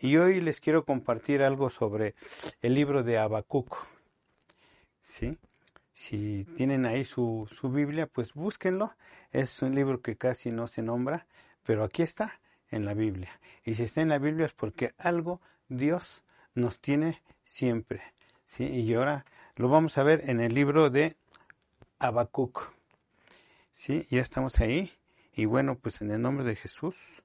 [0.00, 2.14] Y hoy les quiero compartir algo sobre
[2.62, 3.76] el libro de Habacuc.
[5.02, 5.36] ¿Sí?
[5.92, 8.94] Si tienen ahí su, su Biblia, pues búsquenlo.
[9.32, 11.26] Es un libro que casi no se nombra,
[11.64, 12.40] pero aquí está
[12.70, 13.30] en la Biblia.
[13.64, 16.22] Y si está en la Biblia es porque algo Dios
[16.54, 18.02] nos tiene siempre.
[18.46, 18.64] ¿sí?
[18.64, 19.24] Y ahora
[19.56, 21.16] lo vamos a ver en el libro de
[21.98, 22.72] Habacuc.
[23.72, 24.06] ¿Sí?
[24.10, 24.92] Ya estamos ahí.
[25.34, 27.24] Y bueno, pues en el nombre de Jesús,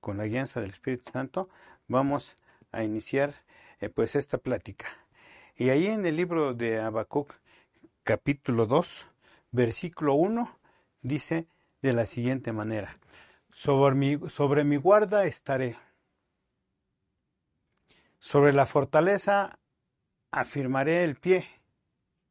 [0.00, 1.48] con la guianza del Espíritu Santo,
[1.92, 2.36] vamos
[2.72, 3.32] a iniciar
[3.80, 4.86] eh, pues esta plática.
[5.56, 7.32] Y ahí en el libro de Habacuc,
[8.02, 9.08] capítulo 2,
[9.52, 10.58] versículo 1,
[11.02, 11.46] dice
[11.82, 12.98] de la siguiente manera,
[13.52, 15.76] sobre mi, sobre mi guarda estaré,
[18.18, 19.58] sobre la fortaleza
[20.30, 21.46] afirmaré el pie,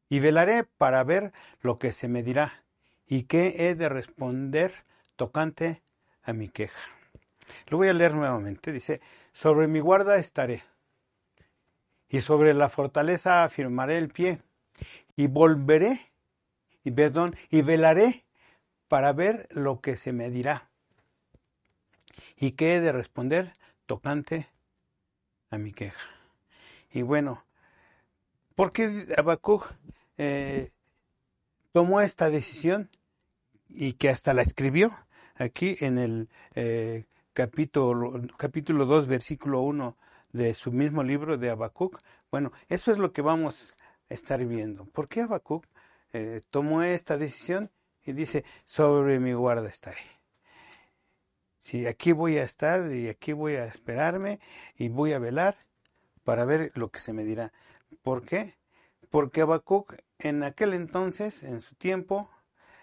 [0.08, 2.64] y velaré para ver lo que se me dirá,
[3.06, 4.84] y qué he de responder
[5.16, 5.82] tocante
[6.22, 6.90] a mi queja.
[7.68, 8.72] Lo voy a leer nuevamente.
[8.72, 9.00] Dice,
[9.32, 10.62] sobre mi guarda estaré,
[12.08, 14.40] y sobre la fortaleza afirmaré el pie,
[15.16, 16.12] y volveré,
[16.84, 18.24] y perdón, y velaré
[18.88, 20.70] para ver lo que se me dirá,
[22.36, 23.54] y qué he de responder
[23.86, 24.48] tocante
[25.50, 26.08] a mi queja.
[26.90, 27.44] Y bueno,
[28.54, 29.72] ¿por qué Habacuc
[30.18, 30.70] eh,
[31.72, 32.90] tomó esta decisión
[33.68, 34.90] y que hasta la escribió
[35.36, 39.96] aquí en el eh, capítulo, capítulo 2, versículo 1
[40.32, 42.00] de su mismo libro de Habacuc.
[42.30, 43.74] Bueno, eso es lo que vamos
[44.10, 44.84] a estar viendo.
[44.86, 45.66] ¿Por qué Habacuc
[46.12, 47.70] eh, tomó esta decisión
[48.04, 50.02] y dice, sobre mi guarda estaré?
[51.60, 54.40] Si aquí voy a estar y aquí voy a esperarme
[54.76, 55.56] y voy a velar
[56.24, 57.52] para ver lo que se me dirá.
[58.02, 58.56] ¿Por qué?
[59.10, 62.30] Porque Habacuc en aquel entonces, en su tiempo,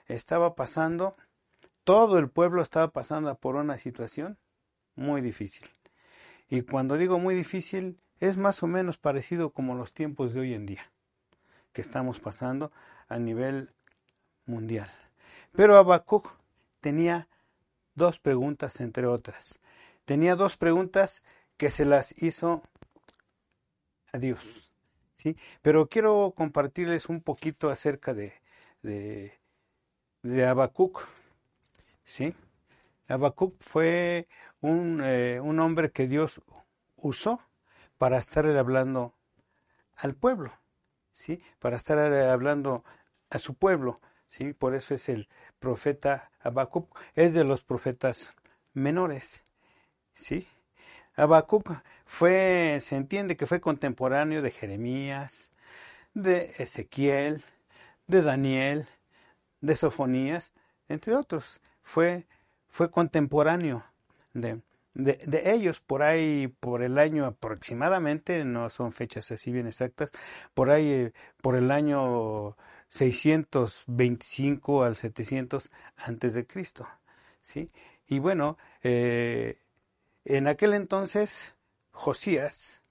[0.05, 1.13] estaba pasando
[1.89, 4.37] todo el pueblo estaba pasando por una situación
[4.93, 5.67] muy difícil.
[6.47, 10.53] Y cuando digo muy difícil, es más o menos parecido como los tiempos de hoy
[10.53, 10.91] en día,
[11.73, 12.71] que estamos pasando
[13.07, 13.73] a nivel
[14.45, 14.91] mundial.
[15.51, 16.31] Pero Habacuc
[16.79, 17.27] tenía
[17.95, 19.59] dos preguntas, entre otras.
[20.05, 21.23] Tenía dos preguntas
[21.57, 22.61] que se las hizo
[24.13, 24.69] a Dios.
[25.15, 25.35] ¿sí?
[25.63, 28.33] Pero quiero compartirles un poquito acerca de,
[28.83, 29.33] de,
[30.21, 31.01] de Habacuc.
[32.09, 32.33] ¿Sí?
[33.07, 34.27] Habacuc fue
[34.61, 36.41] un, eh, un hombre que Dios
[36.95, 37.39] usó
[37.99, 39.13] para estar hablando
[39.95, 40.51] al pueblo,
[41.11, 41.39] ¿sí?
[41.59, 42.83] Para estar hablando
[43.29, 44.53] a su pueblo, ¿sí?
[44.53, 48.31] Por eso es el profeta Habacuc, es de los profetas
[48.73, 49.43] menores,
[50.13, 50.47] ¿sí?
[51.15, 51.71] Habacuc
[52.05, 55.51] fue, se entiende que fue contemporáneo de Jeremías,
[56.15, 57.43] de Ezequiel,
[58.07, 58.87] de Daniel,
[59.61, 60.53] de Sofonías,
[60.87, 62.27] entre otros fue,
[62.67, 63.83] fue contemporáneo
[64.33, 64.61] de,
[64.93, 70.11] de, ellos, por ahí, por el año aproximadamente, no son fechas así bien exactas,
[70.53, 72.55] por ahí, eh, por el año
[72.89, 76.87] 625 al 700 antes de Cristo,
[77.41, 77.67] ¿sí?
[78.05, 79.57] Y bueno, eh,
[80.25, 81.55] en aquel entonces
[81.89, 82.83] Josías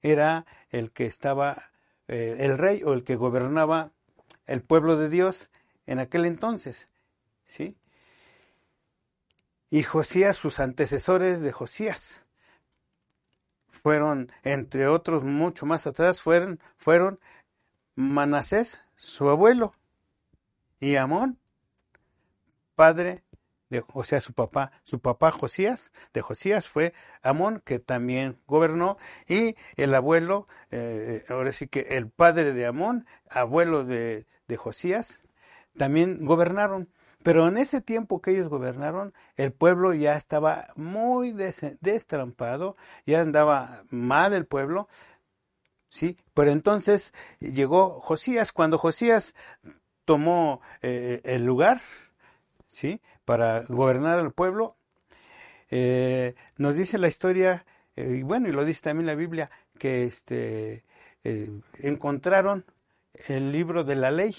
[0.00, 1.62] era el que estaba,
[2.08, 3.92] eh, el rey o el que gobernaba
[4.46, 5.50] el pueblo de Dios
[5.84, 6.86] en aquel entonces,
[7.44, 7.76] ¿sí?
[9.70, 12.22] Y Josías, sus antecesores de Josías.
[13.68, 17.20] Fueron, entre otros, mucho más atrás, fueron, fueron
[17.94, 19.72] Manasés, su abuelo,
[20.80, 21.38] y Amón,
[22.74, 23.22] padre
[23.70, 28.96] de, o sea, su papá, su papá Josías, de Josías fue Amón, que también gobernó,
[29.28, 35.20] y el abuelo, eh, ahora sí que el padre de Amón, abuelo de, de Josías,
[35.76, 36.88] también gobernaron.
[37.26, 43.82] Pero en ese tiempo que ellos gobernaron, el pueblo ya estaba muy destrampado, ya andaba
[43.90, 44.86] mal el pueblo,
[45.88, 46.14] ¿sí?
[46.34, 49.34] Pero entonces llegó Josías, cuando Josías
[50.04, 51.80] tomó eh, el lugar,
[52.68, 53.02] ¿sí?
[53.24, 54.76] Para gobernar al pueblo,
[55.68, 59.50] eh, nos dice la historia, eh, y bueno, y lo dice también la Biblia,
[59.80, 60.84] que este,
[61.80, 62.64] encontraron
[63.26, 64.36] el libro de la ley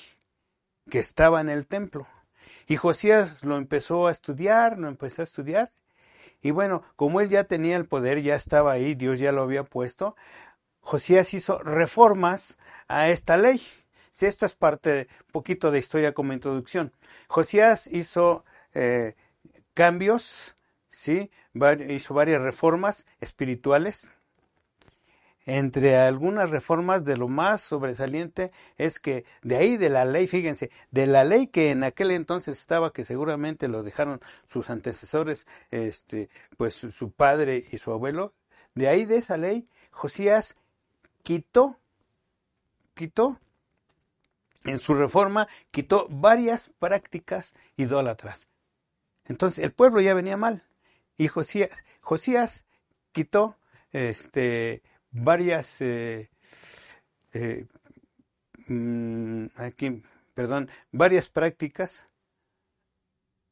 [0.89, 2.07] que estaba en el templo.
[2.67, 5.71] Y Josías lo empezó a estudiar, lo empezó a estudiar.
[6.41, 9.63] Y bueno, como él ya tenía el poder, ya estaba ahí, Dios ya lo había
[9.63, 10.15] puesto,
[10.81, 13.61] Josías hizo reformas a esta ley.
[14.11, 16.93] Si esto es parte, de, poquito de historia como introducción.
[17.27, 19.15] Josías hizo eh,
[19.73, 20.55] cambios,
[20.89, 21.31] ¿sí?
[21.89, 24.11] hizo varias reformas espirituales
[25.47, 30.69] entre algunas reformas de lo más sobresaliente es que de ahí de la ley, fíjense,
[30.91, 36.29] de la ley que en aquel entonces estaba, que seguramente lo dejaron sus antecesores, este,
[36.57, 38.33] pues su padre y su abuelo,
[38.75, 40.53] de ahí de esa ley, Josías
[41.23, 41.79] quitó,
[42.93, 43.39] quitó,
[44.65, 48.49] en su reforma, quitó varias prácticas idólatras.
[49.23, 50.65] Entonces el pueblo ya venía mal.
[51.15, 51.71] Y Josías,
[52.01, 52.65] Josías
[53.13, 53.55] quitó
[53.93, 54.83] este,
[55.17, 56.29] varias, eh,
[57.33, 57.65] eh,
[58.67, 60.03] mm, aquí,
[60.33, 62.07] perdón, varias prácticas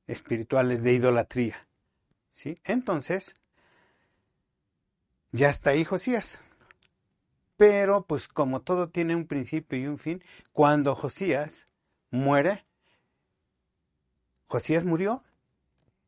[0.08, 1.68] espirituales de idolatría.
[2.32, 2.56] ¿sí?
[2.64, 3.36] Entonces,
[5.32, 6.40] ya está ahí Josías.
[7.58, 11.66] Pero, pues como todo tiene un principio y un fin, cuando Josías
[12.12, 12.66] muere,
[14.48, 15.24] Josías murió.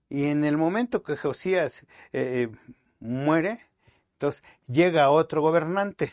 [0.09, 2.49] Y en el momento que Josías eh,
[2.99, 3.59] muere,
[4.17, 6.11] entonces llega otro gobernante,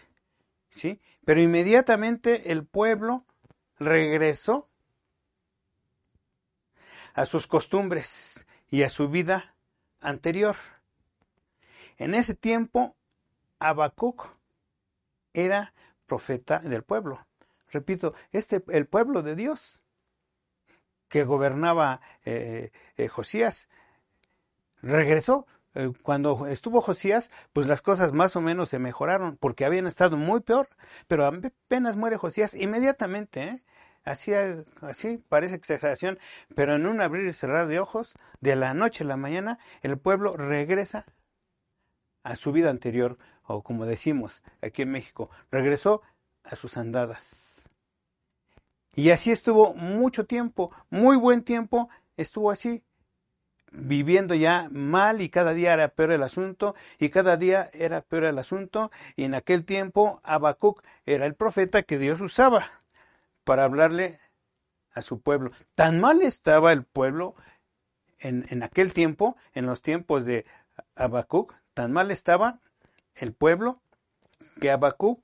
[0.68, 1.00] ¿sí?
[1.24, 3.24] Pero inmediatamente el pueblo
[3.78, 4.68] regresó
[7.14, 9.56] a sus costumbres y a su vida
[10.00, 10.54] anterior.
[11.96, 12.94] En ese tiempo,
[13.58, 14.28] Habacuc
[15.32, 15.72] era
[16.06, 17.26] profeta del pueblo.
[17.70, 19.80] Repito, este el pueblo de Dios
[21.08, 23.70] que gobernaba eh, eh, Josías
[24.82, 25.46] regresó.
[25.74, 30.16] Eh, cuando estuvo Josías, pues las cosas más o menos se mejoraron, porque habían estado
[30.16, 30.68] muy peor,
[31.08, 33.62] pero apenas muere Josías, inmediatamente,
[34.04, 34.32] así,
[34.82, 36.18] así parece exageración,
[36.54, 39.98] pero en un abrir y cerrar de ojos, de la noche a la mañana, el
[39.98, 41.04] pueblo regresa
[42.22, 46.02] a su vida anterior, o como decimos aquí en México, regresó
[46.44, 47.68] a sus andadas.
[48.94, 52.84] Y así estuvo mucho tiempo, muy buen tiempo, estuvo así,
[53.76, 58.24] viviendo ya mal y cada día era peor el asunto y cada día era peor
[58.24, 62.82] el asunto y en aquel tiempo Habacuc era el profeta que Dios usaba
[63.44, 64.16] para hablarle
[64.92, 65.50] a su pueblo.
[65.74, 67.34] Tan mal estaba el pueblo
[68.18, 70.44] en, en aquel tiempo, en los tiempos de
[70.94, 72.58] Habacuc, tan mal estaba
[73.14, 73.74] el pueblo
[74.60, 75.20] que Habacuc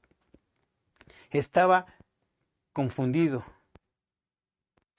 [1.30, 1.86] estaba
[2.72, 3.44] confundido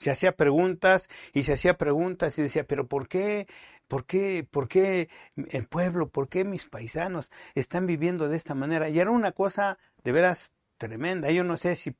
[0.01, 3.47] se hacía preguntas y se hacía preguntas y decía, pero ¿por qué?
[3.87, 4.47] ¿Por qué?
[4.49, 6.09] ¿Por qué el pueblo?
[6.09, 8.89] ¿Por qué mis paisanos están viviendo de esta manera?
[8.89, 11.29] Y era una cosa de veras tremenda.
[11.29, 11.95] Yo no sé si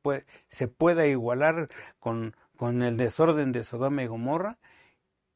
[0.48, 1.68] se pueda igualar
[2.00, 4.57] con, con el desorden de Sodoma y Gomorra.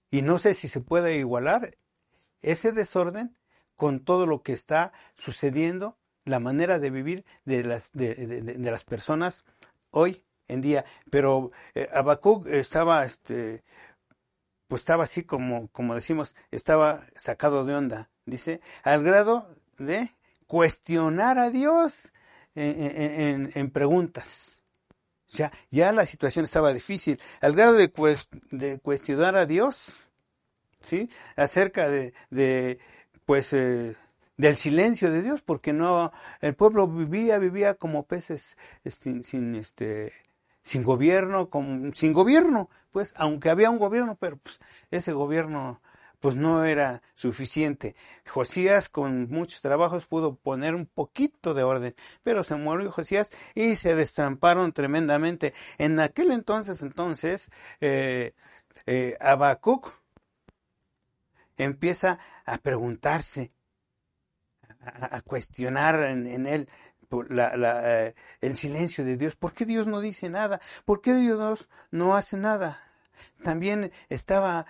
[0.09, 1.77] Y no sé si se puede igualar
[2.41, 3.37] ese desorden
[3.75, 9.45] con todo lo que está sucediendo, la manera de vivir de las, de las personas
[9.91, 10.85] hoy en día.
[11.09, 11.89] Pero eh,
[12.47, 13.63] estaba, este,
[14.67, 19.45] pues estaba así como, como decimos, estaba sacado de onda, dice, al grado
[19.77, 20.09] de
[20.47, 22.13] cuestionar a Dios
[22.55, 24.61] en, en, preguntas.
[25.31, 27.91] O sea, ya la situación estaba difícil, al grado de,
[28.51, 30.07] de cuestionar a Dios,
[30.79, 31.09] ¿sí?
[31.35, 32.79] Acerca de, de
[33.25, 33.95] pues, eh,
[34.37, 40.13] del silencio de Dios, porque no, el pueblo vivía, vivía como peces sin, sin este,
[40.65, 44.59] sin gobierno, con, sin gobierno, pues, aunque había un gobierno, pero pues
[44.89, 45.79] ese gobierno
[46.19, 47.95] pues no era suficiente.
[48.27, 53.75] Josías con muchos trabajos pudo poner un poquito de orden, pero se murió Josías y
[53.75, 55.53] se destramparon tremendamente.
[55.77, 58.33] En aquel entonces, entonces, eh,
[58.87, 59.93] eh Habacuc
[61.57, 63.51] empieza a preguntarse,
[64.81, 66.67] a, cuestionar en él,
[67.23, 69.35] eh, el silencio de Dios.
[69.35, 70.59] ¿Por qué Dios no dice nada?
[70.85, 72.79] ¿Por qué Dios no hace nada?
[73.43, 74.65] También estaba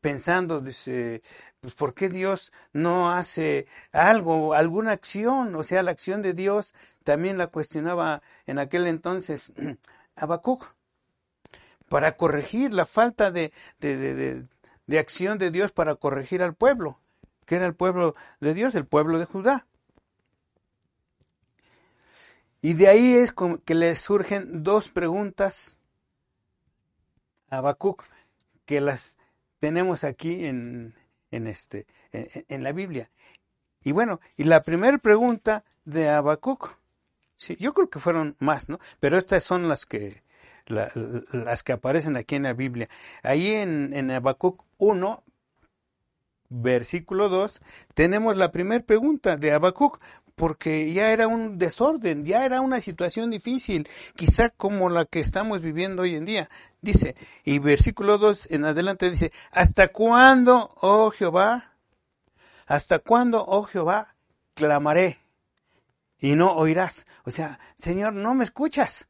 [0.00, 1.22] pensando, dice,
[1.60, 5.54] pues ¿por qué Dios no hace algo, alguna acción?
[5.54, 6.72] O sea, la acción de Dios
[7.04, 9.52] también la cuestionaba en aquel entonces
[10.16, 10.74] Habacuc
[11.88, 14.44] para corregir la falta de, de,
[14.86, 16.98] de acción de Dios para corregir al pueblo,
[17.46, 19.66] que era el pueblo de Dios, el pueblo de Judá.
[22.62, 23.32] Y de ahí es
[23.64, 25.78] que le surgen dos preguntas
[27.48, 28.04] a Habacuc,
[28.66, 29.18] que las
[29.58, 30.94] tenemos aquí en,
[31.30, 33.10] en, este, en, la Biblia.
[33.82, 36.76] Y bueno, y la primera pregunta de Habacuc,
[37.36, 38.78] sí, yo creo que fueron más, ¿no?
[38.98, 40.22] Pero estas son las que,
[40.66, 42.86] las que aparecen aquí en la Biblia.
[43.22, 45.24] Ahí en, en Habacuc 1,
[46.48, 47.62] versículo 2,
[47.94, 49.98] tenemos la primera pregunta de Habacuc
[50.40, 55.60] porque ya era un desorden, ya era una situación difícil, quizá como la que estamos
[55.60, 56.48] viviendo hoy en día.
[56.80, 61.74] Dice, y versículo 2 en adelante dice, ¿hasta cuándo, oh Jehová?
[62.66, 64.14] ¿Hasta cuándo, oh Jehová,
[64.54, 65.18] clamaré
[66.18, 67.06] y no oirás?
[67.26, 69.08] O sea, Señor, no me escuchas.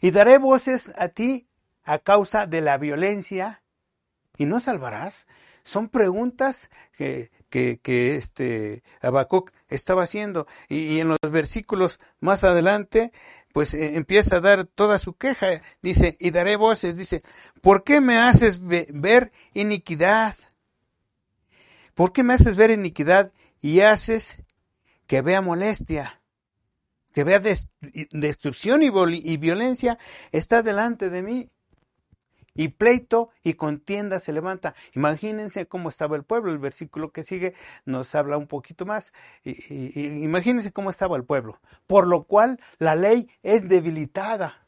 [0.00, 1.46] Y daré voces a ti
[1.84, 3.62] a causa de la violencia
[4.36, 5.28] y no salvarás.
[5.62, 10.46] son preguntas que, que, que este Habacuc estaba haciendo.
[10.68, 13.12] Y, en los versículos más adelante,
[13.52, 15.60] pues eh, empieza a dar toda su queja.
[15.82, 17.20] Dice, y daré voces, dice,
[17.60, 20.36] ¿por qué me haces ver iniquidad?
[21.94, 24.42] ¿Por qué me haces ver iniquidad y haces
[25.06, 26.22] que vea molestia?
[27.12, 29.98] Que vea destrucción y violencia
[30.30, 31.50] está delante de mí
[32.58, 34.74] y pleito y contienda se levanta.
[34.92, 36.50] Imagínense cómo estaba el pueblo.
[36.50, 39.12] El versículo que sigue nos habla un poquito más.
[39.44, 41.60] imagínense cómo estaba el pueblo.
[41.86, 44.66] Por lo cual la ley es debilitada.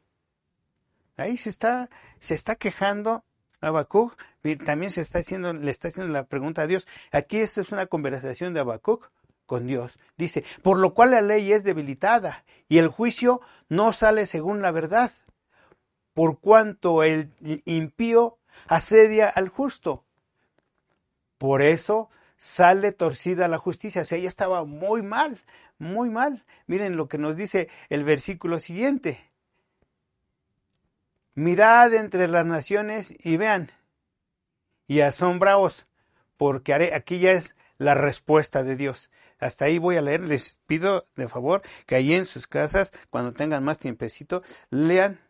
[1.16, 3.24] Ahí se está, se está quejando
[3.60, 4.16] Habacuc.
[4.64, 6.86] También se está haciendo, le está haciendo la pregunta a Dios.
[7.10, 9.10] Aquí esta es una conversación de Habacuc
[9.46, 9.98] con Dios.
[10.16, 14.70] Dice, por lo cual la ley es debilitada y el juicio no sale según la
[14.70, 15.10] verdad
[16.14, 17.32] por cuanto el
[17.64, 20.04] impío asedia al justo.
[21.38, 24.02] Por eso sale torcida la justicia.
[24.02, 25.40] O sea, ella estaba muy mal,
[25.78, 26.44] muy mal.
[26.66, 29.30] Miren lo que nos dice el versículo siguiente.
[31.34, 33.70] Mirad entre las naciones y vean,
[34.86, 35.84] y asombraos,
[36.36, 39.10] porque haré, aquí ya es la respuesta de Dios.
[39.38, 43.32] Hasta ahí voy a leer, les pido de favor que ahí en sus casas, cuando
[43.32, 45.20] tengan más tiempecito, lean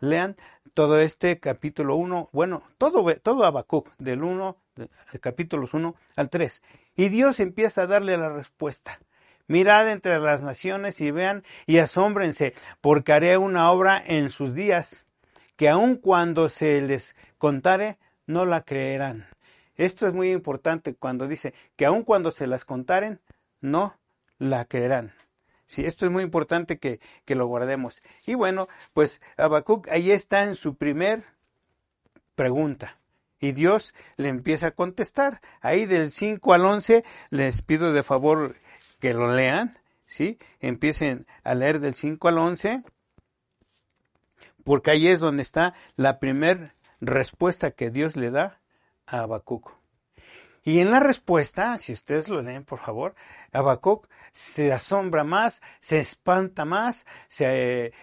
[0.00, 0.36] Lean
[0.74, 4.56] todo este capítulo 1, bueno, todo, todo Habacuc, del 1,
[5.20, 6.62] capítulos 1 al 3.
[6.96, 8.98] Y Dios empieza a darle la respuesta.
[9.48, 15.06] Mirad entre las naciones y vean y asómbrense, porque haré una obra en sus días,
[15.56, 19.26] que aun cuando se les contare, no la creerán.
[19.74, 23.20] Esto es muy importante cuando dice que aun cuando se las contaren,
[23.60, 23.98] no
[24.38, 25.14] la creerán.
[25.68, 28.02] Sí, esto es muy importante que, lo guardemos.
[28.24, 31.22] Y bueno, pues Habacuc ahí está en su primer
[32.34, 32.98] pregunta.
[33.38, 35.42] Y Dios le empieza a contestar.
[35.60, 38.56] Ahí del 5 al 11 les pido de favor
[38.98, 40.38] que lo lean, ¿sí?
[40.60, 42.82] Empiecen a leer del 5 al 11,
[44.64, 48.62] porque ahí es donde está la primera respuesta que Dios le da
[49.06, 49.74] a Habacuc.
[50.68, 53.14] Y en la respuesta, si ustedes lo leen, por favor,
[53.52, 57.94] Habacuc se asombra más, se espanta más, se,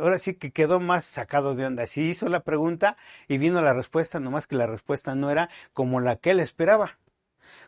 [0.00, 1.86] ahora sí que quedó más sacado de onda.
[1.86, 2.96] Sí hizo la pregunta
[3.28, 6.98] y vino la respuesta, nomás que la respuesta no era como la que él esperaba,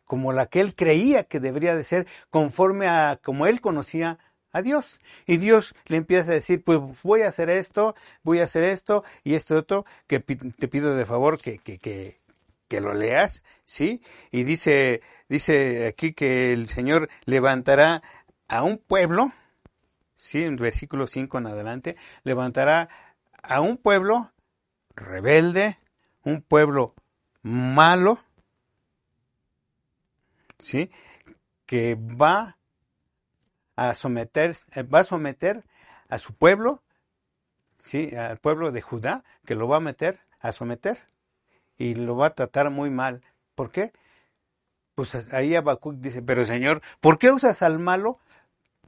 [0.04, 4.18] como la que él creía que debería de ser, conforme a como él conocía
[4.52, 4.98] a Dios.
[5.26, 9.04] Y Dios le empieza a decir, pues voy a hacer esto, voy a hacer esto
[9.22, 12.19] y esto otro, que te pido de favor que, que, que,
[12.70, 14.00] que lo leas, ¿sí?
[14.30, 18.00] Y dice, dice aquí que el Señor levantará
[18.46, 19.32] a un pueblo,
[20.14, 22.88] sí, en versículo 5 en adelante, levantará
[23.42, 24.30] a un pueblo
[24.94, 25.80] rebelde,
[26.22, 26.94] un pueblo
[27.42, 28.20] malo,
[30.60, 30.92] ¿sí?
[31.66, 32.56] Que va
[33.74, 34.54] a someter,
[34.94, 35.64] va a someter
[36.08, 36.84] a su pueblo,
[37.80, 38.14] ¿sí?
[38.14, 40.98] Al pueblo de Judá, que lo va a meter, a someter
[41.80, 43.22] y lo va a tratar muy mal.
[43.54, 43.92] ¿Por qué?
[44.94, 48.20] Pues ahí Habacuc dice, pero Señor, ¿por qué usas al malo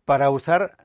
[0.05, 0.77] para usar,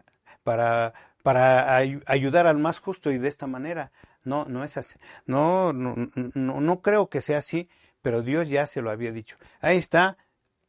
[0.43, 3.91] para, para ayudar al más justo y de esta manera?
[4.23, 4.97] No, no es así.
[5.25, 5.95] No, no,
[6.33, 7.69] no, no creo que sea así,
[8.01, 9.35] pero Dios ya se lo había dicho.
[9.59, 10.17] Ahí está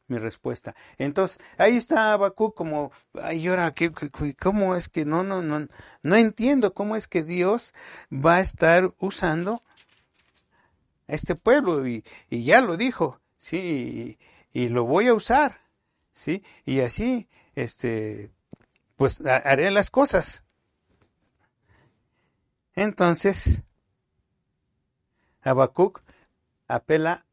[0.07, 0.75] mi respuesta.
[0.97, 3.73] Entonces, ahí está Habacuc como, ay, ahora,
[4.41, 5.67] ¿cómo es que no, no, no,
[6.03, 7.73] no entiendo cómo es que Dios
[8.11, 9.61] va a estar usando
[11.09, 14.17] este pueblo y, ya lo dijo, sí,
[14.53, 15.61] y, lo voy a usar,
[16.11, 18.31] sí, y así, este,
[18.95, 20.43] pues haré las cosas.
[22.75, 23.63] Entonces,
[25.41, 26.01] Habacuc
[26.67, 27.25] apela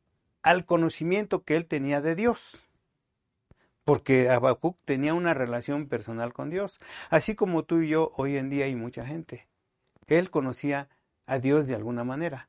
[0.42, 2.66] al conocimiento que él tenía de Dios.
[3.85, 6.80] Porque Habacuc tenía una relación personal con Dios,
[7.11, 9.49] así como tú y yo hoy en día hay mucha gente.
[10.09, 10.88] Él conocía
[11.26, 12.49] a Dios de alguna manera.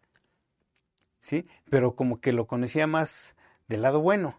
[1.19, 1.45] ¿Sí?
[1.69, 3.36] Pero como que lo conocía más
[3.67, 4.38] del lado bueno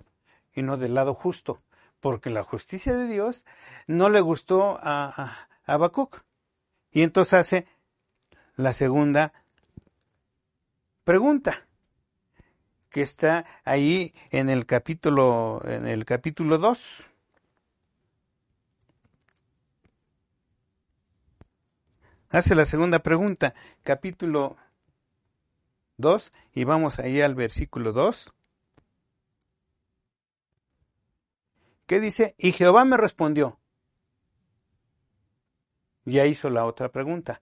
[0.55, 1.61] y no del lado justo,
[2.01, 3.45] porque la justicia de Dios
[3.87, 6.23] no le gustó a, a, Habacuc.
[6.91, 7.67] Y entonces hace
[8.57, 9.33] la segunda
[11.05, 11.67] pregunta
[12.91, 17.13] que está ahí en el capítulo en el capítulo 2.
[22.31, 24.57] Hace la segunda pregunta, capítulo
[25.99, 28.33] 2 y vamos ahí al versículo 2.
[31.87, 32.35] ¿Qué dice?
[32.39, 33.59] Y Jehová me respondió.
[36.05, 37.41] Ya hizo la otra pregunta.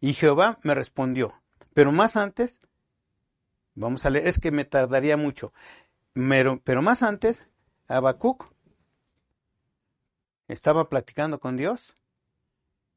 [0.00, 1.32] Y Jehová me respondió,
[1.74, 2.58] Pero más antes,
[3.74, 5.52] vamos a leer, es que me tardaría mucho,
[6.12, 7.46] pero, pero más antes,
[7.86, 8.52] Habacuc
[10.48, 11.94] estaba platicando con Dios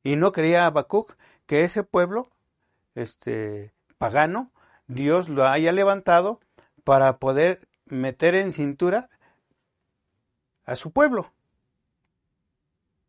[0.06, 1.16] y no creía Habacuc
[1.48, 2.30] que ese pueblo
[2.94, 4.52] este, pagano,
[4.86, 6.40] Dios lo haya levantado
[6.84, 9.10] para poder meter en cintura
[10.64, 11.34] a su pueblo.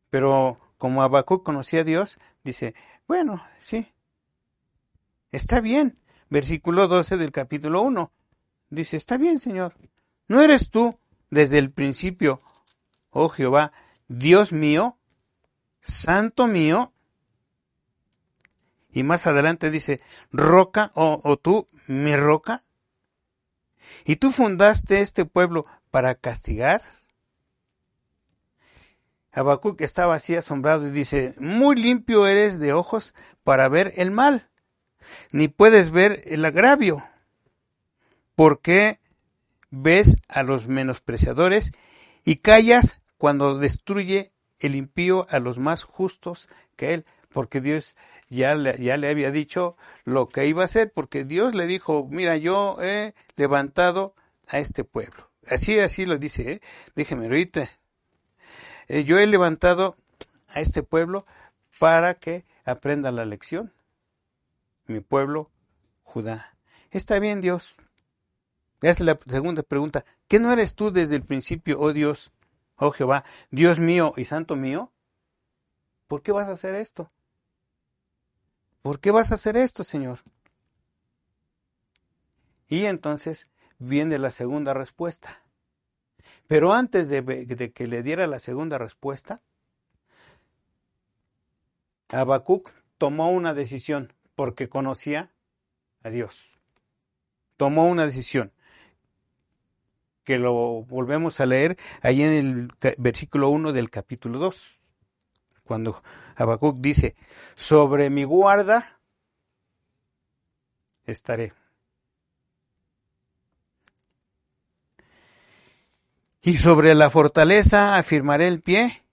[0.08, 2.74] Pero como Habacuc conocía a Dios, dice,
[3.06, 3.92] bueno, sí,
[5.32, 5.98] está bien.
[6.30, 8.10] Versículo 12 del capítulo 1.
[8.70, 9.74] Dice, está bien, Señor.
[10.28, 10.98] ¿No eres tú
[11.28, 12.38] desde el principio,
[13.10, 13.72] oh Jehová,
[14.08, 14.95] Dios mío,
[15.86, 16.92] santo mío?
[18.90, 20.00] Y más adelante dice,
[20.32, 22.64] roca, o, tú, mi roca.
[24.04, 26.82] ¿Y tú fundaste este pueblo para castigar?
[29.32, 33.14] Habacuc estaba así asombrado y dice, muy limpio eres de ojos
[33.44, 34.48] para ver el mal,
[35.30, 37.02] ni puedes ver el agravio.
[38.34, 38.98] ¿Por qué
[39.70, 41.72] ves a los menospreciadores
[42.24, 47.04] y callas cuando destruye el impío a los más justos que él?
[47.28, 47.96] Porque Dios
[48.28, 52.06] ya le, ya le había dicho lo que iba a hacer, porque Dios le dijo,
[52.10, 54.14] mira, yo he levantado
[54.46, 55.30] a este pueblo.
[55.46, 56.60] Así, así lo dice, ¿eh?
[56.94, 57.68] déjeme ahorita.
[58.88, 59.96] Eh, yo he levantado
[60.48, 61.24] a este pueblo
[61.78, 63.72] para que aprenda la lección.
[64.86, 65.50] Mi pueblo,
[66.02, 66.56] Judá.
[66.90, 67.76] Está bien, Dios.
[68.80, 70.04] Es la segunda pregunta.
[70.28, 72.32] ¿Qué no eres tú desde el principio, oh Dios,
[72.76, 74.92] oh Jehová, Dios mío y santo mío?
[76.06, 77.08] ¿Por qué vas a hacer esto?
[78.82, 80.20] ¿Por qué vas a hacer esto, Señor?
[82.68, 85.42] Y entonces viene la segunda respuesta.
[86.46, 89.40] Pero antes de, que le diera la segunda respuesta,
[92.08, 95.32] Habacuc tomó una decisión porque conocía
[96.02, 96.60] a Dios.
[97.56, 98.52] Tomó una decisión
[100.26, 104.76] que lo volvemos a leer ahí en el versículo 1 del capítulo 2
[105.62, 106.02] cuando
[106.34, 107.14] Habacuc dice,
[107.54, 108.98] sobre mi guarda
[111.04, 111.52] estaré.
[116.42, 119.04] Y sobre la fortaleza afirmaré el pie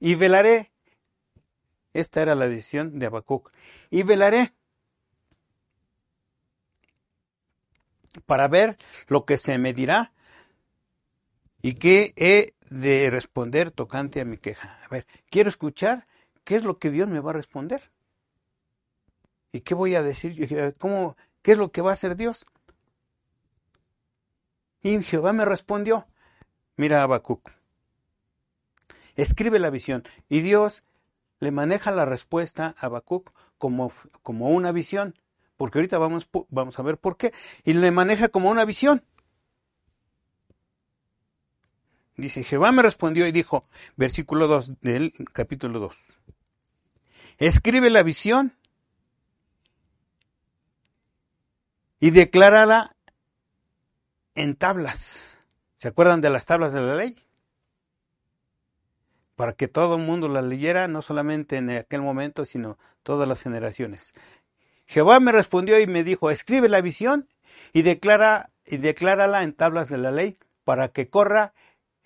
[0.00, 0.72] y velaré.
[1.92, 3.52] Esta era la decisión de Habacuc.
[3.90, 4.52] Y velaré
[8.26, 10.12] para ver lo que se me dirá
[11.60, 14.78] y qué he de responder tocante a mi queja.
[14.84, 16.06] A ver, quiero escuchar
[16.44, 17.90] qué es lo que Dios me va a responder.
[19.52, 20.74] ¿Y qué voy a decir?
[20.78, 22.46] ¿Cómo, ¿Qué es lo que va a hacer Dios?
[24.82, 26.06] Y Jehová me respondió,
[26.76, 27.50] mira Habacuc,
[29.16, 30.04] escribe la visión.
[30.28, 30.84] Y Dios
[31.40, 33.90] le maneja la respuesta a Habacuc como,
[34.22, 35.18] como una visión,
[35.56, 37.32] porque ahorita vamos, vamos a ver por qué.
[37.64, 39.02] Y le maneja como una visión.
[42.18, 43.62] Dice, Jehová me respondió y dijo,
[43.96, 45.94] versículo 2 del capítulo 2,
[47.38, 48.56] escribe la visión
[52.00, 52.96] y declárala
[54.34, 55.38] en tablas.
[55.76, 57.16] ¿Se acuerdan de las tablas de la ley?
[59.36, 63.40] Para que todo el mundo la leyera, no solamente en aquel momento, sino todas las
[63.40, 64.12] generaciones.
[64.86, 67.28] Jehová me respondió y me dijo, escribe la visión
[67.72, 71.54] y declara y declárala en tablas de la ley para que corra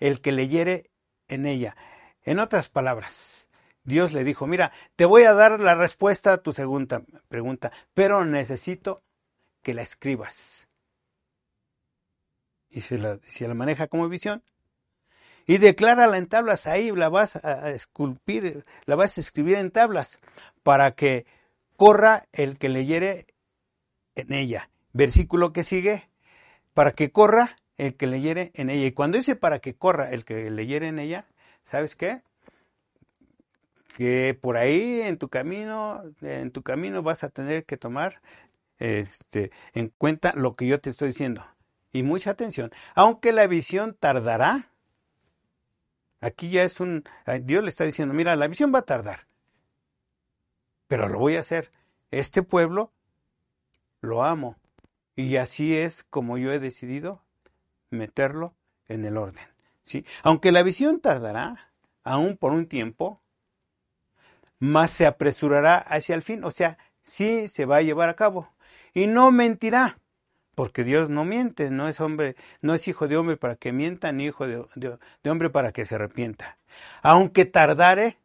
[0.03, 0.91] el que leyere
[1.29, 1.77] en ella.
[2.23, 3.47] En otras palabras,
[3.85, 8.25] Dios le dijo, mira, te voy a dar la respuesta a tu segunda pregunta, pero
[8.25, 9.01] necesito
[9.61, 10.67] que la escribas.
[12.69, 14.43] Y se la, la maneja como visión.
[15.45, 20.19] Y declárala en tablas, ahí la vas a esculpir, la vas a escribir en tablas,
[20.63, 21.25] para que
[21.77, 23.27] corra el que leyere
[24.15, 24.69] en ella.
[24.91, 26.09] Versículo que sigue,
[26.73, 28.85] para que corra el que leyere en ella.
[28.85, 31.25] Y cuando dice para que corra el que leyere en ella,
[31.65, 32.21] ¿sabes qué?
[33.95, 38.21] Que por ahí en tu camino, en tu camino vas a tener que tomar
[38.79, 41.45] este, en cuenta lo que yo te estoy diciendo.
[41.91, 42.71] Y mucha atención.
[42.95, 44.71] Aunque la visión tardará,
[46.21, 47.03] aquí ya es un,
[47.41, 49.27] Dios le está diciendo, mira, la visión va a tardar,
[50.87, 51.71] pero lo voy a hacer.
[52.09, 52.91] Este pueblo
[54.01, 54.57] lo amo.
[55.15, 57.23] Y así es como yo he decidido
[57.93, 58.55] meterlo
[58.87, 59.45] en el orden.
[59.83, 60.05] ¿sí?
[60.23, 61.71] Aunque la visión tardará,
[62.03, 63.21] aún por un tiempo,
[64.59, 68.53] más se apresurará hacia el fin, o sea, sí se va a llevar a cabo.
[68.93, 69.99] Y no mentirá,
[70.55, 74.11] porque Dios no miente, no es hombre, no es hijo de hombre para que mienta,
[74.11, 76.59] ni hijo de, de hombre para que se arrepienta.
[77.01, 78.19] Aunque tardare,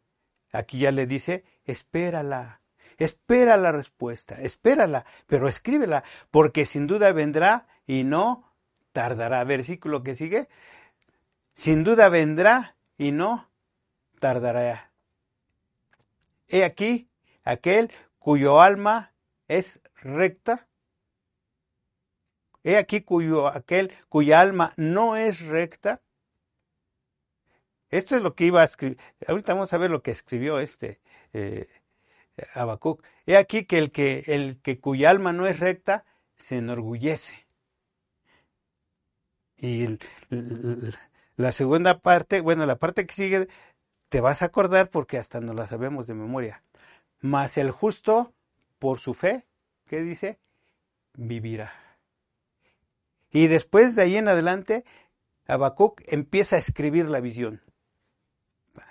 [0.51, 2.59] aquí ya le dice, espérala,
[2.99, 8.48] Espera la respuesta, espérala, pero escríbela, porque sin duda vendrá y no
[8.99, 9.41] tardará.
[9.45, 10.49] Versículo que sigue.
[11.55, 13.49] Sin duda vendrá y no
[14.19, 14.91] tardará.
[16.49, 17.09] He aquí
[17.45, 19.13] aquel cuyo alma
[19.47, 20.67] es recta.
[22.65, 26.01] He aquí cuyo, aquel cuya alma no es recta.
[27.89, 28.97] Esto es lo que iba a escribir.
[29.25, 30.99] Ahorita vamos a ver lo que escribió este
[31.31, 31.69] eh.
[33.25, 37.48] He aquí que el, que el que cuya alma no es recta se enorgullece.
[39.61, 39.99] Y
[41.35, 43.47] la segunda parte, bueno, la parte que sigue,
[44.09, 46.63] te vas a acordar porque hasta no la sabemos de memoria.
[47.21, 48.33] Mas el justo,
[48.79, 49.45] por su fe,
[49.87, 50.39] ¿qué dice?
[51.13, 51.73] Vivirá.
[53.31, 54.85] Y después de ahí en adelante,
[55.47, 57.61] Habacuc empieza a escribir la visión.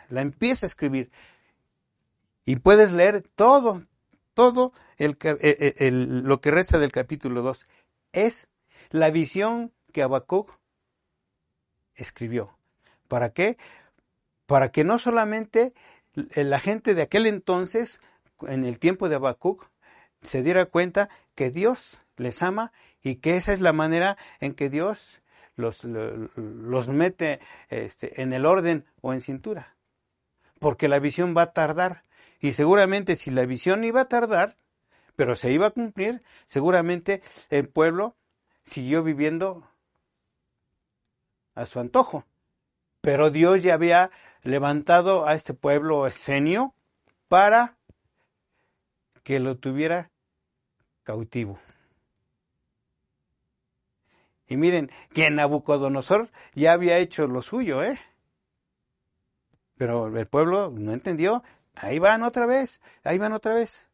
[0.09, 1.11] La empieza a escribir.
[2.44, 3.83] Y puedes leer todo,
[4.35, 7.66] todo el, eh, eh, lo que resta del capítulo 2.
[8.12, 8.48] Es
[8.90, 10.52] la visión que Habacuc
[11.96, 12.56] escribió.
[13.08, 13.58] ¿Para qué?
[14.46, 15.74] Para que no solamente
[16.14, 18.00] la gente de aquel entonces,
[18.42, 19.68] en el tiempo de Habacuc,
[20.22, 22.70] se diera cuenta que Dios les ama
[23.02, 25.20] y que esa es la manera en que Dios
[25.56, 29.74] los, los mete este, en el orden o en cintura.
[30.61, 32.02] Porque la visión va a tardar.
[32.38, 34.54] Y seguramente si la visión iba a tardar,
[35.16, 38.14] pero se iba a cumplir, seguramente el pueblo
[38.62, 39.67] siguió viviendo
[41.59, 42.25] a su antojo.
[43.01, 44.11] Pero Dios ya había
[44.42, 46.75] levantado a este pueblo esenio
[47.27, 47.77] para
[49.25, 50.11] que lo tuviera
[51.03, 51.59] cautivo.
[54.47, 58.01] Y miren, que Nabucodonosor ya había hecho lo suyo, ¿eh?
[59.77, 61.42] Pero el pueblo no entendió.
[61.75, 63.87] Ahí van otra vez, ahí van otra vez.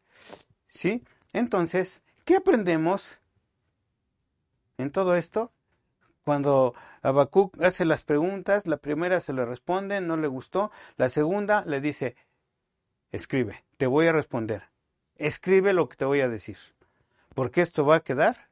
[0.69, 1.03] ¿Sí?
[1.33, 3.21] Entonces, ¿qué aprendemos
[4.79, 5.54] en todo esto?
[6.25, 11.65] Cuando Habacuc hace las preguntas, la primera se le responde, no le gustó, la segunda
[11.67, 12.17] le dice,
[13.13, 14.71] escribe, te voy a responder,
[15.17, 16.57] escribe lo que te voy a decir,
[17.35, 18.49] porque esto va a quedar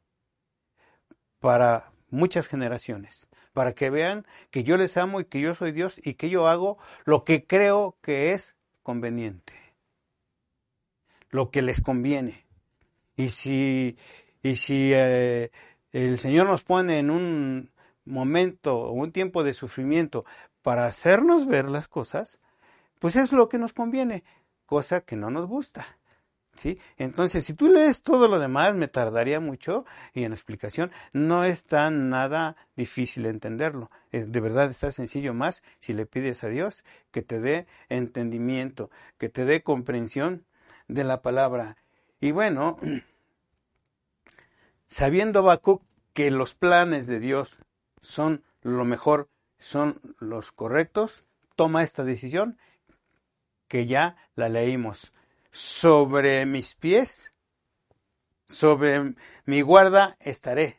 [1.40, 5.98] para muchas generaciones, para que vean que yo les amo y que yo soy Dios
[6.04, 9.54] y que yo hago lo que creo que es conveniente,
[11.30, 12.44] lo que les conviene.
[13.16, 13.96] Y si,
[14.42, 15.50] y si eh,
[15.92, 17.70] el Señor nos pone en un
[18.04, 20.24] momento o un tiempo de sufrimiento
[20.62, 22.40] para hacernos ver las cosas,
[22.98, 24.24] pues es lo que nos conviene,
[24.66, 25.98] cosa que no nos gusta.
[26.54, 26.78] ¿Sí?
[26.98, 31.44] Entonces, si tú lees todo lo demás, me tardaría mucho y en la explicación no
[31.44, 33.90] es tan nada difícil entenderlo.
[34.10, 39.30] De verdad está sencillo más si le pides a Dios que te dé entendimiento, que
[39.30, 40.44] te dé comprensión
[40.88, 41.78] de la palabra.
[42.20, 42.76] Y bueno,
[44.92, 47.58] sabiendo Habacuc que los planes de Dios
[48.02, 51.24] son lo mejor, son los correctos,
[51.56, 52.58] toma esta decisión
[53.68, 55.14] que ya la leímos.
[55.50, 57.34] Sobre mis pies,
[58.44, 59.14] sobre
[59.46, 60.78] mi guarda estaré.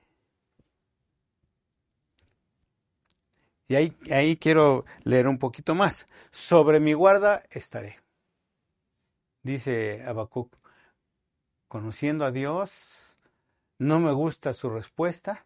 [3.67, 6.05] Y ahí, quiero leer un poquito más.
[6.29, 7.99] Sobre mi guarda estaré.
[9.41, 10.55] Dice Habacuc,
[11.67, 13.02] conociendo a Dios,
[13.83, 15.45] no me gusta su respuesta,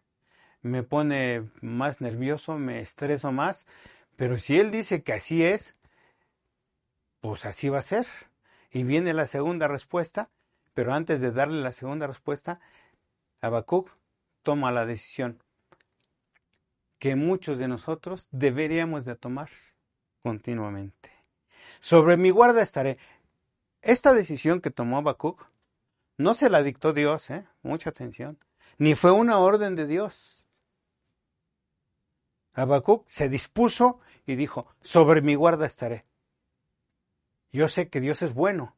[0.62, 3.66] me pone más nervioso, me estreso más,
[4.16, 5.74] pero si él dice que así es,
[7.20, 8.06] pues así va a ser.
[8.70, 10.28] Y viene la segunda respuesta,
[10.74, 12.60] pero antes de darle la segunda respuesta,
[13.40, 13.90] Habacuc
[14.42, 15.42] toma la decisión
[16.98, 19.48] que muchos de nosotros deberíamos de tomar
[20.22, 21.10] continuamente.
[21.80, 22.98] Sobre mi guarda estaré.
[23.82, 25.44] Esta decisión que tomó Habacuc
[26.18, 27.46] no se la dictó Dios, ¿eh?
[27.62, 28.38] Mucha atención.
[28.76, 30.46] Ni fue una orden de Dios.
[32.54, 36.02] Habacuc se dispuso y dijo, sobre mi guarda estaré.
[37.52, 38.76] Yo sé que Dios es bueno.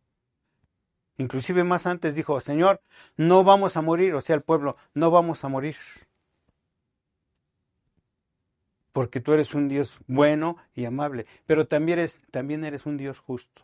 [1.17, 2.83] Inclusive más antes dijo, Señor,
[3.17, 5.77] no vamos a morir, o sea, el pueblo, no vamos a morir.
[8.93, 13.21] Porque tú eres un Dios bueno y amable, pero también eres, también eres un Dios
[13.21, 13.63] justo.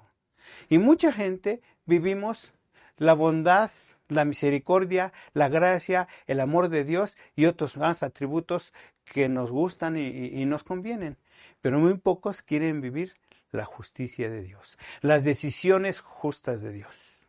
[0.69, 2.53] Y mucha gente vivimos
[2.97, 3.71] la bondad,
[4.09, 8.73] la misericordia, la gracia, el amor de Dios y otros más atributos
[9.05, 11.17] que nos gustan y, nos convienen.
[11.61, 13.15] Pero muy pocos quieren vivir
[13.51, 17.29] la justicia de Dios, las decisiones justas de Dios.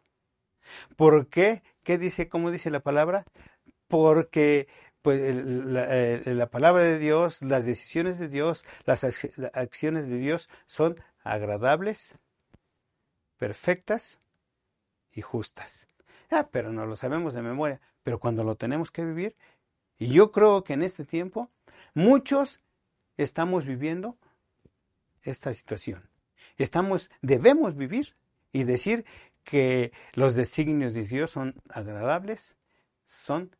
[0.96, 1.64] ¿Por qué?
[1.84, 2.28] ¿Qué dice?
[2.28, 3.26] ¿Cómo dice la palabra?
[3.88, 4.68] Porque
[5.02, 9.06] pues, eh, la, palabra de Dios, las decisiones de Dios, las
[9.54, 12.18] acciones de Dios son agradables,
[13.38, 14.20] perfectas
[15.18, 15.88] y justas.
[16.30, 19.36] Ah, pero no lo sabemos de memoria, pero cuando lo tenemos que vivir,
[19.98, 21.50] y yo creo que en este tiempo
[21.96, 22.62] muchos
[23.18, 24.16] estamos viviendo
[25.24, 26.02] esta situación.
[26.58, 28.16] Estamos, debemos vivir
[28.52, 29.06] y decir
[29.44, 32.58] que los designios de Dios son agradables,
[33.08, 33.56] son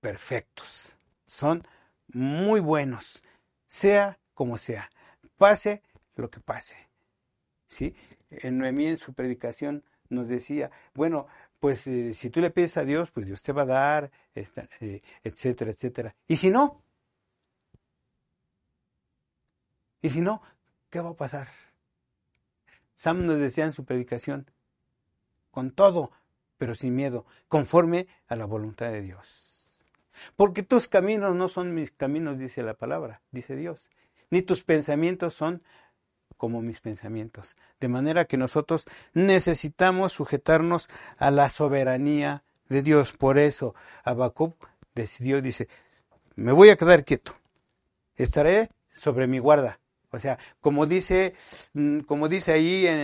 [0.00, 0.96] perfectos,
[1.26, 1.62] son
[2.06, 3.24] muy buenos,
[3.66, 4.90] sea como sea,
[5.36, 5.82] pase
[6.14, 6.76] lo que pase.
[7.66, 7.96] ¿Sí?
[8.30, 11.26] En Noemí en su predicación nos decía, bueno,
[11.58, 15.02] pues eh, si tú le pides a Dios, pues Dios te va a dar, eh,
[15.24, 16.14] etcétera, etcétera.
[16.28, 16.82] Y si no,
[20.02, 20.42] y si no,
[20.88, 21.48] ¿qué va a pasar?
[22.94, 24.50] Sam nos decía en su predicación,
[25.50, 26.12] con todo,
[26.58, 29.86] pero sin miedo, conforme a la voluntad de Dios.
[30.36, 33.90] Porque tus caminos no son mis caminos, dice la palabra, dice Dios,
[34.30, 35.62] ni tus pensamientos son
[36.40, 37.54] como mis pensamientos.
[37.80, 43.14] De manera que nosotros necesitamos sujetarnos a la soberanía de Dios.
[43.14, 43.74] Por eso
[44.04, 44.56] Habacuc
[44.94, 45.68] decidió, dice,
[46.36, 47.34] me voy a quedar quieto,
[48.16, 49.80] estaré sobre mi guarda.
[50.12, 51.34] O sea, como dice,
[51.74, 52.98] mm, como dice ahí en,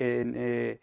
[0.00, 0.80] en,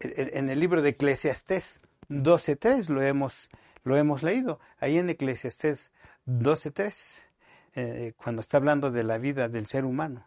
[0.00, 3.50] en el libro de Eclesiastés 12.3, lo hemos,
[3.84, 5.92] lo hemos leído, ahí en Eclesiastés
[6.26, 7.24] 12.3,
[7.74, 10.26] eh, cuando está hablando de la vida del ser humano.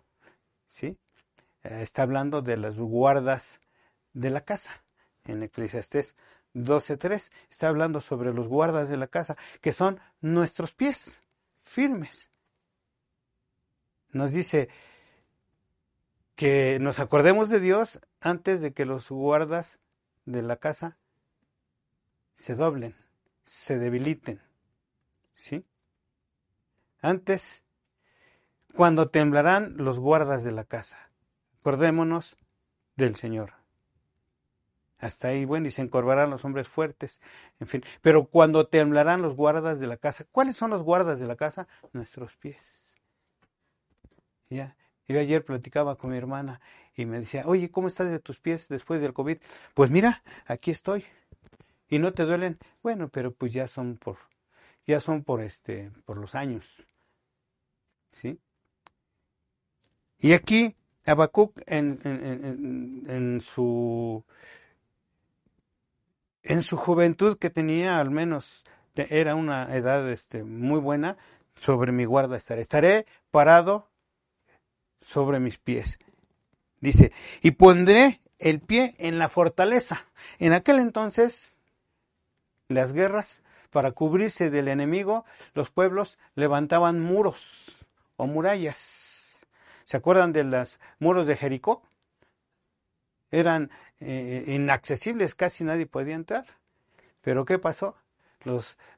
[0.71, 0.97] ¿Sí?
[1.63, 3.60] Eh, está hablando de las guardas
[4.13, 4.81] de la casa.
[5.25, 6.15] En Eclesiastés
[6.55, 11.21] 12.3 está hablando sobre los guardas de la casa, que son nuestros pies
[11.60, 12.29] firmes.
[14.10, 14.69] Nos dice
[16.36, 19.79] que nos acordemos de Dios antes de que los guardas
[20.25, 20.97] de la casa
[22.34, 22.95] se doblen,
[23.43, 24.41] se debiliten.
[25.34, 25.65] ¿Sí?
[27.01, 27.63] Antes
[28.75, 31.07] cuando temblarán los guardas de la casa.
[31.60, 32.38] Acordémonos
[32.95, 33.53] del Señor.
[35.01, 37.21] Hasta ahí, bueno, y se encorvarán los hombres fuertes,
[37.60, 37.81] en fin.
[38.01, 41.67] Pero cuando temblarán los guardas de la casa, ¿cuáles son los guardas de la casa?
[41.91, 42.95] Nuestros pies.
[44.49, 44.75] Ya.
[45.07, 46.62] Yo ayer platicaba con mi hermana
[46.95, 49.38] y me decía, oye, ¿cómo estás de tus pies después del COVID?
[49.73, 51.03] Pues mira, aquí estoy.
[51.89, 52.60] ¿Y no te duelen?
[52.84, 54.17] Bueno, pero pues ya son por,
[54.86, 56.88] ya son por este, por los años.
[58.07, 58.39] ¿Sí?
[60.21, 64.23] Y aquí Habacuc en, en, su
[66.43, 68.63] en su juventud que tenía al menos
[68.95, 71.17] era una edad este, muy buena
[71.60, 72.62] sobre mi guarda estaré.
[72.62, 73.89] Estaré parado
[74.99, 75.97] sobre mis pies.
[76.79, 80.05] Dice y pondré el pie en la fortaleza.
[80.38, 81.57] En aquel entonces
[82.67, 89.00] las guerras para cubrirse del enemigo los pueblos levantaban muros o murallas
[89.91, 91.84] ¿Se acuerdan de los muros de Jericó?
[93.30, 96.45] Eran eh, inaccesibles, casi nadie podía entrar.
[97.19, 97.97] Pero ¿qué pasó?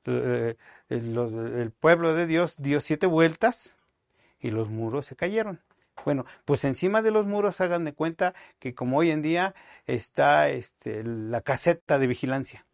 [0.06, 0.56] Eh,
[0.90, 3.76] el pueblo de Dios dio siete vueltas
[4.40, 5.62] y los muros se cayeron.
[6.06, 9.56] Bueno, pues encima de los muros hagan de cuenta que como hoy en día
[9.88, 12.68] está este, la caseta de vigilancia.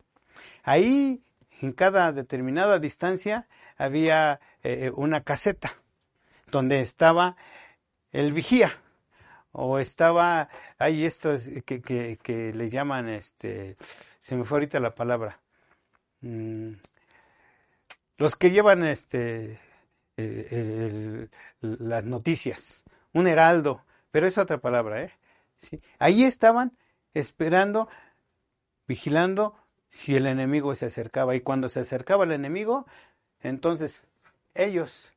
[0.64, 1.24] Ahí,
[1.62, 5.72] en cada determinada distancia, había eh, una caseta
[6.52, 7.38] donde estaba
[8.12, 8.72] el vigía
[9.52, 13.78] o estaba hay estos que, que, que le llaman este
[14.20, 15.40] se me fue ahorita la palabra
[16.22, 16.72] mm,
[18.18, 19.60] los que llevan este
[20.18, 21.28] eh,
[21.62, 25.14] las noticias un heraldo pero es otra palabra eh
[25.98, 26.78] ahí estaban
[27.14, 27.90] esperando
[28.88, 29.56] vigilando
[29.90, 32.86] si el enemigo se acercaba y cuando se acercaba el enemigo
[33.42, 34.06] entonces
[34.54, 35.14] ellos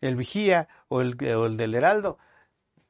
[0.00, 2.18] el vigía o el, del heraldo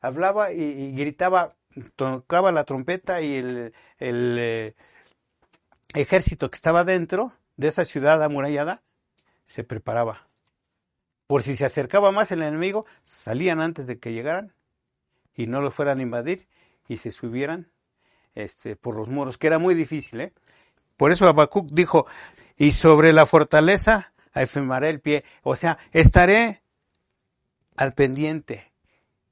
[0.01, 1.55] hablaba y, gritaba,
[1.97, 4.75] tocaba la trompeta y el, eh,
[5.95, 8.83] ejército que estaba dentro de esa ciudad amurallada
[9.47, 10.29] se preparaba.
[11.27, 14.55] Por si se acercaba más el enemigo, salían antes de que llegaran
[15.35, 16.49] y no lo fueran a invadir
[16.87, 17.71] y se subieran
[18.35, 20.21] este, por los muros, que era muy difícil.
[20.21, 20.33] ¿eh?
[20.97, 22.07] Por eso Habacuc dijo,
[22.57, 26.64] y sobre la fortaleza afirmaré el pie, o sea, estaré
[27.77, 28.73] al pendiente.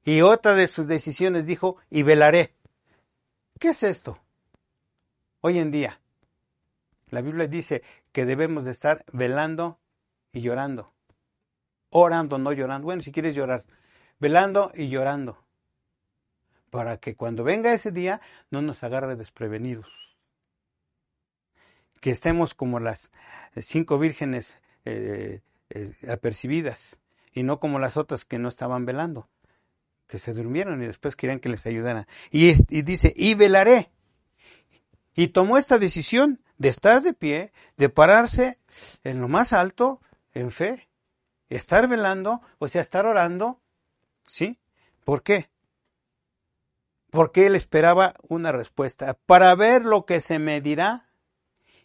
[0.03, 2.53] Y otra de sus decisiones dijo, y velaré.
[3.59, 4.19] ¿Qué es esto?
[5.41, 5.99] Hoy en día,
[7.09, 9.79] la Biblia dice que debemos de estar velando
[10.31, 10.93] y llorando.
[11.89, 12.85] Orando, no llorando.
[12.85, 13.65] Bueno, si quieres llorar,
[14.19, 15.43] velando y llorando.
[16.69, 19.87] Para que cuando venga ese día no nos agarre desprevenidos.
[22.01, 23.11] Que estemos como las
[23.57, 26.99] cinco vírgenes eh, eh, apercibidas
[27.33, 29.27] y no como las otras que no estaban velando,
[30.07, 32.07] que se durmieron y después querían que les ayudara.
[32.31, 33.91] Y, y dice, y velaré.
[35.15, 38.59] Y tomó esta decisión de estar de pie, de pararse
[39.03, 40.01] en lo más alto,
[40.33, 40.89] en fe,
[41.49, 43.59] estar velando, o sea, estar orando,
[44.23, 44.59] ¿sí?
[45.03, 45.49] ¿Por qué?
[47.09, 51.09] Porque él esperaba una respuesta, para ver lo que se me dirá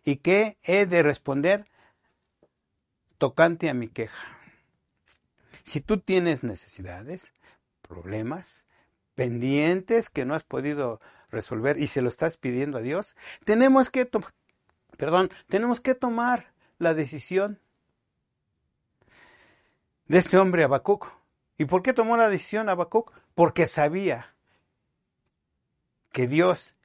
[0.05, 1.67] y qué he de responder
[3.19, 4.38] tocante a mi queja.
[5.69, 7.35] Si tú tienes necesidades,
[7.83, 8.67] problemas,
[9.15, 10.99] pendientes que no has podido
[11.31, 14.09] resolver y se lo estás pidiendo a Dios, tenemos que
[14.97, 17.61] perdón, tenemos que tomar la decisión
[20.07, 21.13] de este hombre Habacuc.
[21.59, 23.13] ¿Y por qué tomó la decisión Habacuc?
[23.35, 24.35] Porque sabía
[26.13, 26.77] que Dios,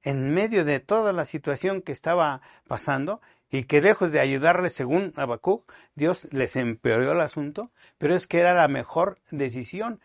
[0.00, 3.20] en medio de toda la situación que estaba pasando,
[3.54, 8.40] y que lejos de ayudarle según Habacuc, Dios les empeoró el asunto, pero es que
[8.40, 10.00] era la mejor decisión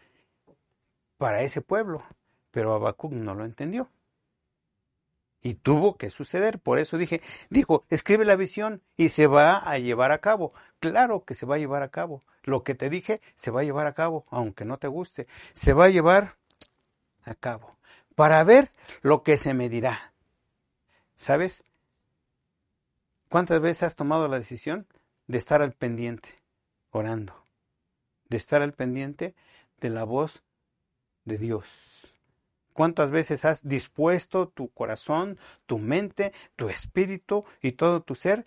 [1.17, 2.03] para ese pueblo.
[2.51, 3.89] Pero Habacuc no lo entendió.
[5.41, 6.59] Y tuvo que suceder.
[6.59, 10.53] Por eso dije, dijo, escribe la visión y se va a llevar a cabo.
[10.79, 12.21] Claro que se va a llevar a cabo.
[12.43, 15.25] Lo que te dije se va a llevar a cabo, aunque no te guste.
[15.53, 16.35] Se va a llevar
[17.23, 17.77] a cabo.
[18.13, 18.69] Para ver
[19.01, 20.13] lo que se me dirá.
[21.15, 21.63] ¿Sabes?
[23.29, 24.87] ¿Cuántas veces has tomado la decisión
[25.27, 26.29] de estar al pendiente,
[26.91, 27.45] orando?
[28.27, 29.35] De estar al pendiente
[29.79, 30.43] de la voz
[31.23, 32.09] de Dios
[32.79, 38.45] cuántas veces has dispuesto tu corazón, tu mente, tu espíritu y todo tu ser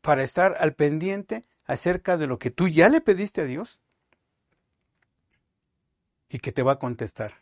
[0.00, 3.78] para estar al pendiente acerca de lo que tú ya le pediste a Dios
[6.30, 7.41] y que te va a contestar.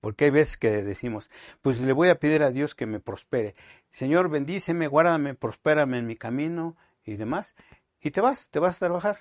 [0.00, 3.54] Porque hay veces que decimos, pues le voy a pedir a Dios que me prospere.
[3.90, 7.54] Señor, bendíceme, guárdame, prospérame en mi camino y demás.
[8.00, 9.18] Y te vas, te vas a trabajar.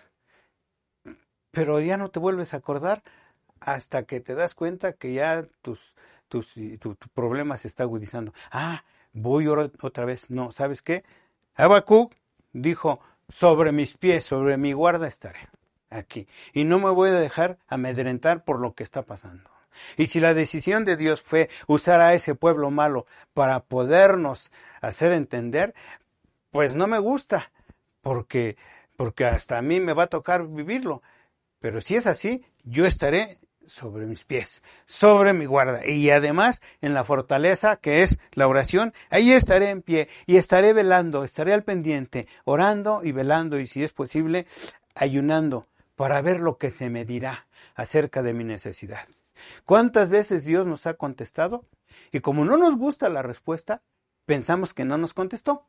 [1.51, 3.03] Pero ya no te vuelves a acordar
[3.59, 5.95] hasta que te das cuenta que ya tus,
[6.29, 8.33] tus, tu, problema se está agudizando.
[8.51, 10.29] Ah, voy otra vez.
[10.29, 11.03] No, ¿sabes qué?
[11.55, 12.15] Habacuc
[12.53, 15.49] dijo, sobre mis pies, sobre mi guarda estaré
[15.89, 16.27] aquí.
[16.53, 19.49] Y no me voy a dejar amedrentar por lo que está pasando.
[19.97, 25.11] Y si la decisión de Dios fue usar a ese pueblo malo para podernos hacer
[25.11, 25.73] entender,
[26.51, 27.51] pues no me gusta,
[28.01, 28.57] porque,
[28.95, 31.01] porque hasta a mí me va a tocar vivirlo.
[31.59, 33.39] Pero si es así, yo estaré
[33.69, 35.85] sobre mis pies, sobre mi guarda.
[35.85, 40.73] Y además en la fortaleza que es la oración, ahí estaré en pie y estaré
[40.73, 44.47] velando, estaré al pendiente, orando y velando y si es posible,
[44.95, 49.07] ayunando para ver lo que se me dirá acerca de mi necesidad.
[49.65, 51.63] ¿Cuántas veces Dios nos ha contestado?
[52.11, 53.81] Y como no nos gusta la respuesta,
[54.25, 55.65] pensamos que no nos contestó.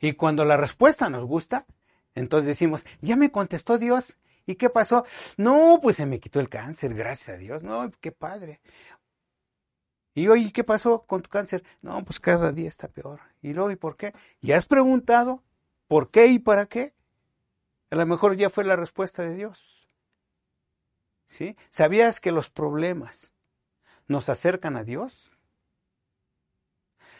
[0.00, 1.66] Y cuando la respuesta nos gusta,
[2.14, 5.04] entonces decimos, ya me contestó Dios, ¿Y qué pasó?
[5.36, 7.62] No, pues se me quitó el cáncer, gracias a Dios.
[7.64, 8.60] No, qué padre.
[10.14, 11.64] Y oye, ¿qué pasó con tu cáncer?
[11.82, 13.20] No, pues cada día está peor.
[13.42, 14.14] ¿Y luego y por qué?
[14.40, 15.42] ¿Ya has preguntado
[15.88, 16.94] por qué y para qué?
[17.90, 19.85] A lo mejor ya fue la respuesta de Dios.
[21.26, 21.56] ¿Sí?
[21.70, 23.32] ¿Sabías que los problemas
[24.06, 25.30] nos acercan a Dios?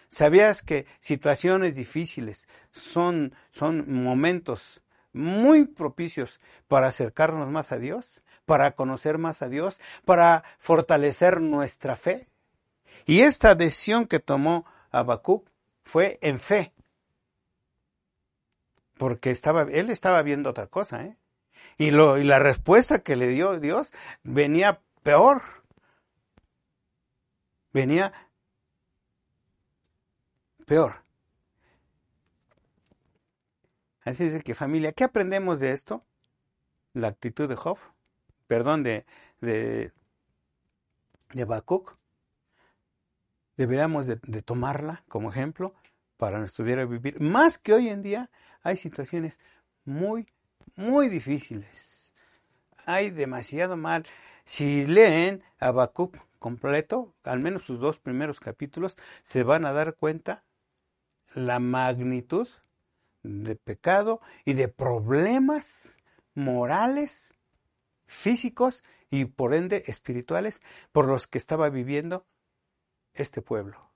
[0.09, 4.81] ¿Sabías que situaciones difíciles son, son momentos
[5.16, 11.97] muy propicios para acercarnos más a Dios, para conocer más a Dios, para fortalecer nuestra
[11.97, 12.29] fe.
[13.07, 15.49] Y esta decisión que tomó Habacuc
[15.83, 16.73] fue en fe.
[18.99, 21.16] Porque estaba, él estaba viendo otra cosa, ¿eh?
[21.79, 25.43] Y, lo, y la respuesta que le dio Dios venía peor.
[27.73, 28.12] Venía
[30.67, 31.07] peor.
[34.07, 36.05] Así es que familia, ¿qué aprendemos de esto?
[36.93, 37.77] La actitud de Job,
[38.47, 39.05] perdón, de,
[39.41, 39.93] de,
[41.33, 41.83] de.
[43.57, 45.75] Deberíamos de, tomarla como ejemplo
[46.19, 47.21] para estudiar y vivir.
[47.21, 48.31] Más que hoy en día
[48.62, 49.41] hay situaciones
[49.85, 50.29] muy,
[50.75, 52.13] muy difíciles.
[52.85, 54.07] Hay demasiado mal.
[54.45, 60.45] Si leen Habacuc completo, al menos sus dos primeros capítulos, se van a dar cuenta
[61.35, 62.49] la magnitud
[63.23, 65.97] de pecado y de problemas
[66.35, 67.35] morales,
[68.07, 70.61] físicos y por ende espirituales
[70.93, 72.27] por los que estaba viviendo
[73.14, 73.91] este pueblo.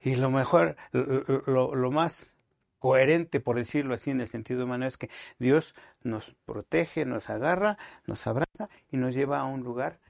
[0.00, 2.34] Y lo mejor, lo, más
[2.78, 7.78] coherente, por decirlo así en el sentido humano, es que Dios nos protege, nos agarra,
[8.06, 10.00] nos abraza y nos lleva a un lugar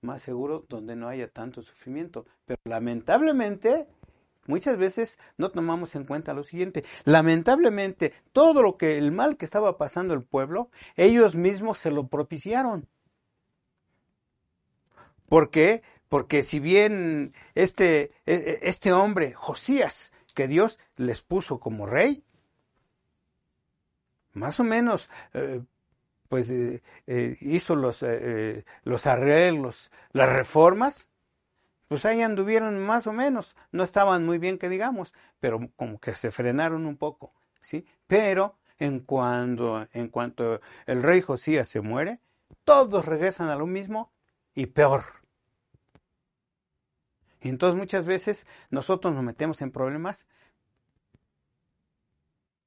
[0.00, 2.26] más seguro donde no haya tanto sufrimiento.
[2.44, 3.86] Pero lamentablemente
[4.46, 6.84] muchas veces no tomamos en cuenta lo siguiente.
[7.04, 12.08] Lamentablemente, todo lo que el mal que estaba pasando el pueblo, ellos mismos se lo
[12.08, 12.88] propiciaron.
[15.28, 15.82] ¿Por qué?
[16.08, 22.22] Porque si bien este, e, e, este hombre, Josías, que Dios les puso como rey,
[24.34, 25.62] más o menos eh,
[26.28, 28.04] pues eh, eh, hizo los,
[28.84, 31.08] los arreglos, las reformas,
[31.88, 36.14] pues ahí anduvieron más o menos, no estaban muy bien que digamos, pero como que
[36.14, 37.84] se frenaron un poco, ¿sí?
[38.06, 42.20] Pero en cuanto, en cuanto el rey Josías se muere,
[42.62, 44.12] todos regresan a lo mismo
[44.54, 45.17] y peor.
[47.40, 50.26] Entonces muchas veces nosotros nos metemos en problemas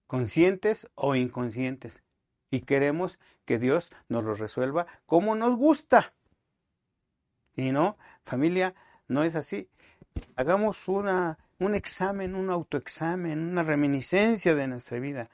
[0.07, 2.03] conscientes o inconscientes
[2.49, 6.13] y queremos que Dios nos los resuelva como nos gusta.
[7.55, 8.75] Y no, familia,
[9.07, 9.69] no es así.
[10.35, 15.29] Hagamos una, un examen, un autoexamen, una reminiscencia de nuestra vida.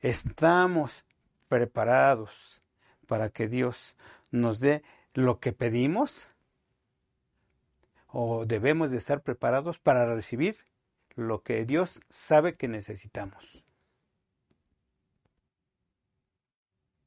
[0.00, 1.04] ¿Estamos
[1.48, 2.60] preparados
[3.06, 3.96] para que Dios
[4.30, 4.82] nos dé
[5.14, 6.33] lo que pedimos?
[8.16, 10.56] ¿O debemos de estar preparados para recibir
[11.16, 13.64] lo que Dios sabe que necesitamos?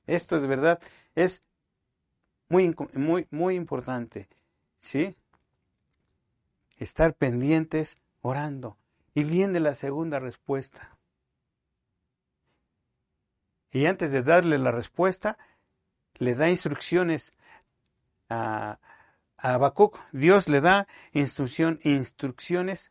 [0.06, 0.82] Esto de verdad
[1.16, 1.44] es
[2.50, 4.28] muy, muy, muy importante.
[4.80, 5.16] ¿Sí?
[6.76, 8.78] Estar pendientes orando.
[9.14, 10.98] Y viene la segunda respuesta.
[13.72, 15.38] Y antes de darle la respuesta,
[16.16, 17.32] le da instrucciones
[18.28, 18.80] a,
[19.38, 20.00] a Habacuc.
[20.12, 22.90] Dios le da instrucción, instrucciones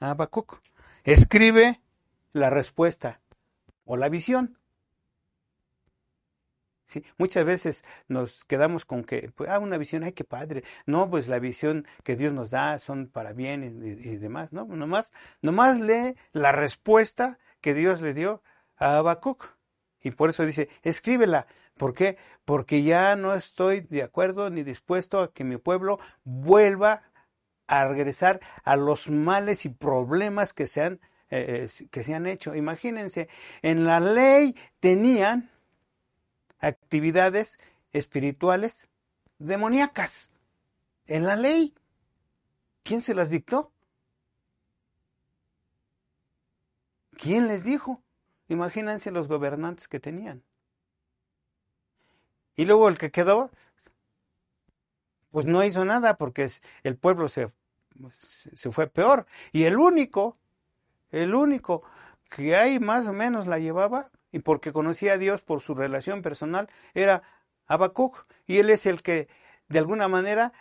[0.00, 0.60] a Habacuc.
[1.04, 1.80] Escribe
[2.32, 3.20] la respuesta
[3.84, 4.58] o la visión.
[6.86, 7.04] ¿sí?
[7.16, 10.64] Muchas veces nos quedamos con que, pues, ah, una visión, ay, qué padre.
[10.86, 14.64] No, pues la visión que Dios nos da son para bien y, demás, ¿no?
[14.64, 15.12] Nomás,
[15.42, 18.42] nomás lee la respuesta que Dios le dio
[18.76, 19.56] a Habacuc.
[20.00, 21.46] Y por eso dice, escríbela.
[21.78, 22.18] ¿Por qué?
[22.44, 27.04] Porque ya no estoy de acuerdo ni dispuesto a que mi pueblo vuelva
[27.66, 30.94] a regresar a los males y problemas que se han,
[31.30, 32.54] eh, eh, que se han hecho.
[32.54, 33.28] Imagínense,
[33.62, 35.50] en la ley tenían
[36.58, 37.58] actividades
[37.92, 38.88] espirituales
[39.38, 40.30] demoníacas
[41.06, 41.74] en la ley.
[42.82, 43.72] ¿Quién se las dictó?
[47.16, 48.02] ¿Quién les dijo?
[48.48, 50.42] Imagínense los gobernantes que tenían.
[52.58, 53.52] Y luego el que quedó,
[55.30, 56.48] pues no hizo nada porque
[56.82, 57.46] el pueblo se,
[58.10, 59.26] se fue peor.
[59.52, 60.36] Y el único,
[61.12, 61.84] el único
[62.28, 66.20] que ahí más o menos la llevaba, y porque conocía a Dios por su relación
[66.20, 67.22] personal, era
[67.68, 68.26] Habacuc.
[68.44, 69.28] Y él es el que,
[69.68, 70.52] de alguna manera,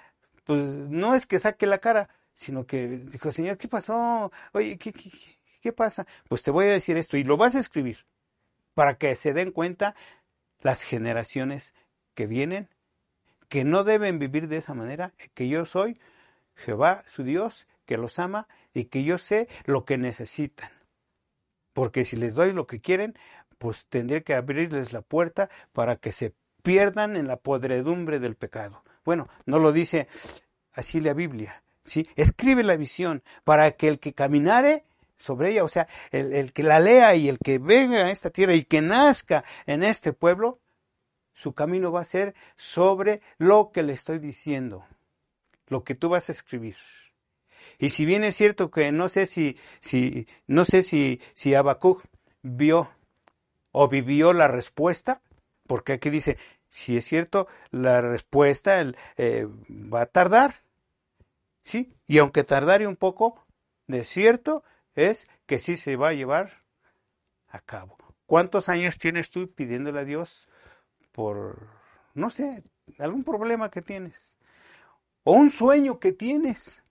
[0.43, 4.31] pues no es que saque la cara, sino que dijo, Señor, ¿qué pasó?
[4.53, 4.93] Oye, ¿qué,
[5.63, 6.05] qué, pasa?
[6.29, 8.05] Pues te voy a decir esto y lo vas a escribir
[8.75, 9.95] para que se den cuenta
[10.61, 11.73] las generaciones
[12.17, 12.67] que vienen,
[13.47, 15.99] que no deben vivir de esa manera, que yo soy
[16.55, 20.71] Jehová, su Dios, que los ama y que yo sé lo que necesitan.
[21.73, 23.15] Porque si les doy lo que quieren,
[23.59, 28.83] pues tendría que abrirles la puerta para que se pierdan en la podredumbre del pecado.
[29.05, 30.07] Bueno, no lo dice
[30.73, 32.09] así la Biblia, ¿sí?
[32.15, 34.85] Escribe la visión para que el que caminare
[35.19, 38.31] sobre ella, o sea, el, el que la lea y el que venga a esta
[38.31, 40.59] tierra y que nazca en este pueblo,
[41.37, 44.87] su camino va a ser sobre lo que le estoy diciendo,
[45.67, 46.75] lo que tú vas a escribir.
[47.77, 52.03] Y si bien es cierto que no sé si, si, no sé si, si Habacuc
[52.41, 52.89] vio
[53.71, 55.21] o vivió la respuesta,
[55.67, 58.83] porque aquí dice, si es cierto, la respuesta
[59.17, 60.55] eh, va a tardar,
[61.61, 61.87] ¿sí?
[62.07, 63.45] Y aunque tardare un poco,
[63.85, 64.63] de cierto
[64.95, 66.63] es que sí se va a llevar
[67.47, 67.95] a cabo.
[68.25, 70.49] ¿Cuántos años tienes tú pidiéndole a Dios
[71.17, 71.57] por,
[72.13, 72.63] no sé,
[72.99, 74.37] algún problema que tienes?
[75.23, 76.83] O un sueño que tienes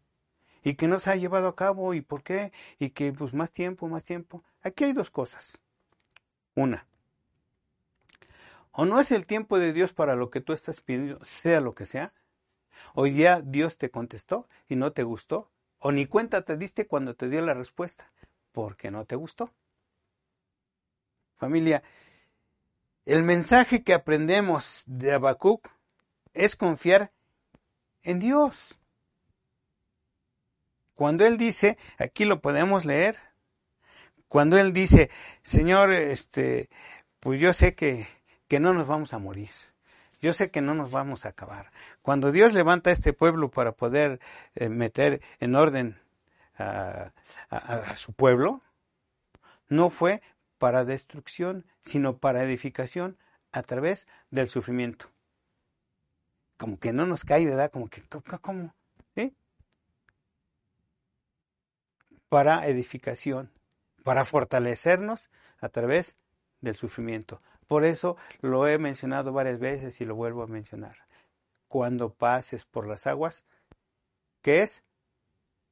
[0.64, 3.52] y que no se ha llevado a cabo y por qué y que pues más
[3.52, 4.42] tiempo, más tiempo.
[4.62, 5.62] Aquí hay dos cosas.
[6.56, 6.88] Una,
[8.72, 11.72] o no es el tiempo de Dios para lo que tú estás pidiendo, sea lo
[11.72, 12.12] que sea.
[12.94, 17.14] Hoy día Dios te contestó y no te gustó, o ni cuenta te diste cuando
[17.14, 18.10] te dio la respuesta,
[18.50, 19.54] porque no te gustó.
[21.36, 21.84] Familia,
[23.06, 25.68] el mensaje que aprendemos de Habacuc
[26.34, 27.12] es confiar
[28.02, 28.78] en Dios.
[30.94, 33.16] Cuando Él dice, aquí lo podemos leer,
[34.28, 35.10] cuando Él dice,
[35.42, 36.68] Señor, este,
[37.20, 38.06] pues yo sé que,
[38.48, 39.50] que no nos vamos a morir.
[40.20, 41.70] Yo sé que no nos vamos a acabar.
[42.02, 44.20] Cuando Dios levanta a este pueblo para poder
[44.54, 46.00] eh, meter en orden
[46.58, 47.12] a,
[47.50, 48.62] a, su pueblo,
[49.68, 50.22] no fue
[50.58, 53.18] para destrucción, sino para edificación
[53.52, 55.10] a través del sufrimiento.
[56.56, 57.70] como que no nos cae, ¿verdad?
[57.70, 58.02] Como que,
[58.40, 58.74] ¿cómo?
[59.14, 59.34] ¿Sí?
[62.28, 63.52] Para edificación,
[64.04, 65.30] para fortalecernos
[65.60, 66.16] a través
[66.60, 67.42] del sufrimiento.
[67.66, 70.96] Por eso lo he mencionado varias veces y lo vuelvo a mencionar.
[71.68, 73.44] Cuando pases por las aguas,
[74.40, 74.82] ¿qué es?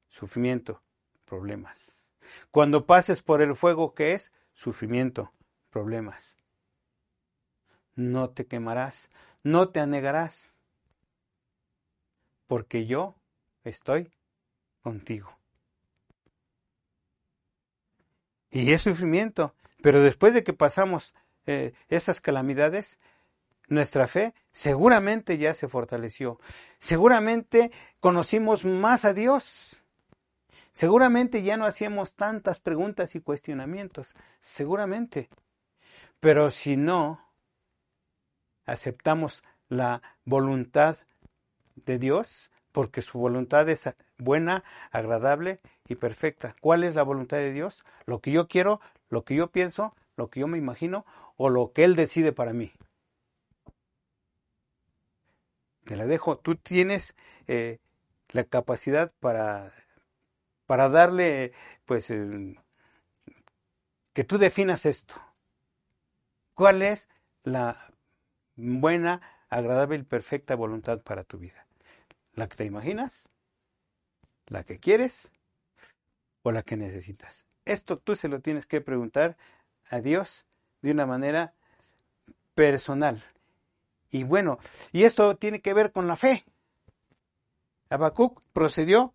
[0.09, 0.81] Sufrimiento,
[1.25, 2.05] problemas.
[2.51, 4.31] Cuando pases por el fuego, ¿qué es?
[4.55, 5.31] Sufrimiento,
[5.69, 6.35] problemas.
[7.93, 9.11] No te quemarás,
[9.43, 10.57] no te anegarás,
[12.47, 13.15] porque yo
[13.63, 14.11] estoy
[14.81, 15.37] contigo.
[18.49, 21.13] Y es sufrimiento, pero después de que pasamos
[21.45, 22.97] eh, esas calamidades,
[23.67, 26.39] nuestra fe seguramente ya se fortaleció.
[26.79, 29.83] Seguramente conocimos más a Dios.
[30.75, 34.13] Seguramente ya no hacíamos tantas preguntas y cuestionamientos.
[34.41, 35.29] Seguramente.
[36.19, 37.31] Pero si no
[38.65, 40.97] aceptamos la voluntad
[41.77, 46.57] de Dios, porque su voluntad es buena, agradable y perfecta.
[46.59, 47.85] ¿Cuál es la voluntad de Dios?
[48.05, 51.05] Lo que yo quiero, lo que yo pienso, lo que yo me imagino
[51.37, 52.73] o lo que Él decide para mí.
[55.85, 56.37] Te la dejo.
[56.37, 57.15] Tú tienes
[57.47, 57.79] eh,
[58.31, 59.71] la capacidad para,
[60.65, 61.53] para darle,
[61.85, 62.07] pues,
[64.13, 65.15] que tú definas esto.
[66.53, 67.09] ¿Cuál es
[67.43, 67.93] la
[68.55, 71.67] buena, agradable y perfecta voluntad para tu vida?
[72.33, 73.29] ¿La que te imaginas?
[74.47, 75.31] ¿La que quieres?
[76.43, 77.45] ¿O la que necesitas?
[77.65, 79.37] Esto tú se lo tienes que preguntar
[79.89, 80.45] a Dios
[80.81, 81.55] de una manera
[82.53, 83.23] personal.
[84.11, 84.59] Y bueno,
[84.91, 86.45] y esto tiene que ver con la fe.
[87.89, 89.14] Habacuc procedió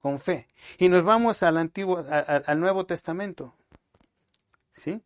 [0.00, 0.46] con fe.
[0.78, 3.54] Y nos vamos al Antiguo, al Nuevo Testamento.
[4.72, 5.02] ¿Sí?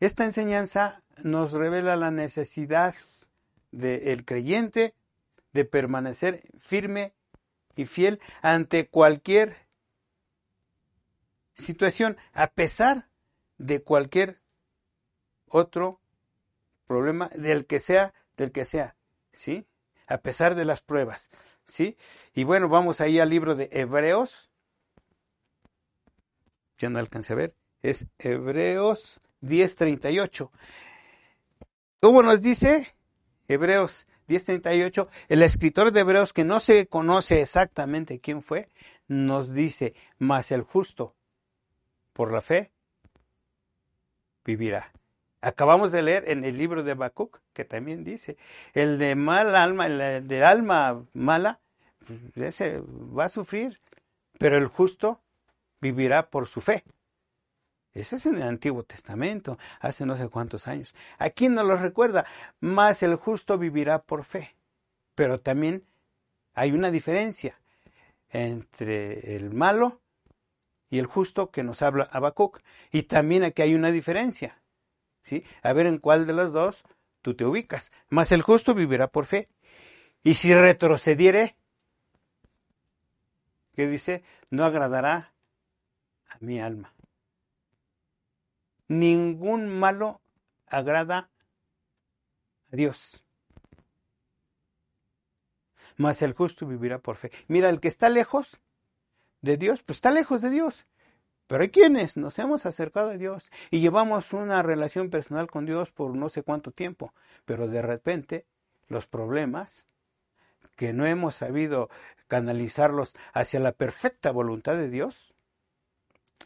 [0.00, 2.94] Esta enseñanza nos revela la necesidad
[3.70, 4.94] del creyente
[5.52, 7.14] de permanecer firme
[7.76, 9.56] y fiel ante cualquier
[11.54, 13.08] situación, a pesar
[13.58, 14.40] de cualquier
[15.48, 16.00] otro
[16.86, 18.96] problema, del que sea, del que sea,
[19.32, 19.66] ¿sí?
[20.06, 21.30] A pesar de las pruebas,
[21.64, 21.96] ¿sí?
[22.34, 24.50] Y bueno, vamos ahí al libro de Hebreos.
[26.78, 27.54] Ya no alcancé a ver.
[27.82, 30.50] Es Hebreos 10:38.
[32.00, 32.94] ¿Cómo nos dice?
[33.48, 35.08] Hebreos 10:38.
[35.28, 38.68] El escritor de Hebreos, que no se conoce exactamente quién fue,
[39.06, 41.14] nos dice, mas el justo
[42.12, 42.72] por la fe
[44.44, 44.92] vivirá.
[45.44, 48.38] Acabamos de leer en el libro de Habacuc que también dice,
[48.72, 51.60] el de mal alma, el de alma mala,
[52.34, 53.78] ese va a sufrir,
[54.38, 55.20] pero el justo
[55.82, 56.82] vivirá por su fe.
[57.92, 60.94] Eso es en el Antiguo Testamento, hace no sé cuántos años.
[61.18, 62.24] Aquí nos lo recuerda,
[62.60, 64.56] más el justo vivirá por fe.
[65.14, 65.84] Pero también
[66.54, 67.60] hay una diferencia
[68.30, 70.00] entre el malo
[70.88, 72.62] y el justo que nos habla Habacuc.
[72.90, 74.63] Y también aquí hay una diferencia.
[75.24, 75.44] ¿Sí?
[75.62, 76.84] A ver en cuál de los dos
[77.22, 77.90] tú te ubicas.
[78.08, 79.48] Mas el justo vivirá por fe.
[80.22, 81.56] Y si retrocediere,
[83.74, 84.22] ¿qué dice?
[84.50, 85.34] No agradará
[86.28, 86.94] a mi alma.
[88.86, 90.20] Ningún malo
[90.66, 91.30] agrada
[92.70, 93.24] a Dios.
[95.96, 97.30] Mas el justo vivirá por fe.
[97.48, 98.60] Mira, el que está lejos
[99.40, 100.86] de Dios, pues está lejos de Dios.
[101.46, 105.90] Pero hay quienes nos hemos acercado a Dios y llevamos una relación personal con Dios
[105.90, 107.12] por no sé cuánto tiempo,
[107.44, 108.46] pero de repente
[108.88, 109.86] los problemas
[110.76, 111.90] que no hemos sabido
[112.28, 115.34] canalizarlos hacia la perfecta voluntad de Dios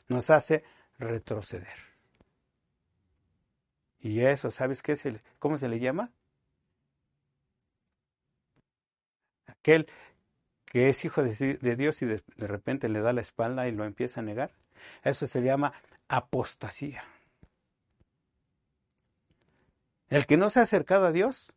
[0.08, 0.64] nos hace
[0.98, 1.76] retroceder.
[4.00, 6.10] Y eso, ¿sabes qué es el, cómo se le llama?
[9.46, 9.88] Aquel
[10.66, 14.20] que es hijo de, Dios y de, repente le da la espalda y lo empieza
[14.20, 14.50] a negar.
[15.02, 15.72] Eso se llama
[16.08, 17.04] apostasía.
[20.08, 21.52] El que no se ha acercado a Dios,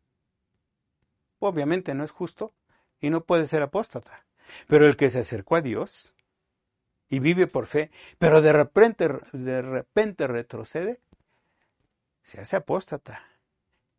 [1.39, 2.53] obviamente no es justo
[2.99, 4.26] y no puede ser apóstata.
[4.67, 6.13] Pero el que se acercó a Dios
[7.07, 11.01] y vive por fe, pero de repente, de repente retrocede,
[12.22, 13.24] se hace apóstata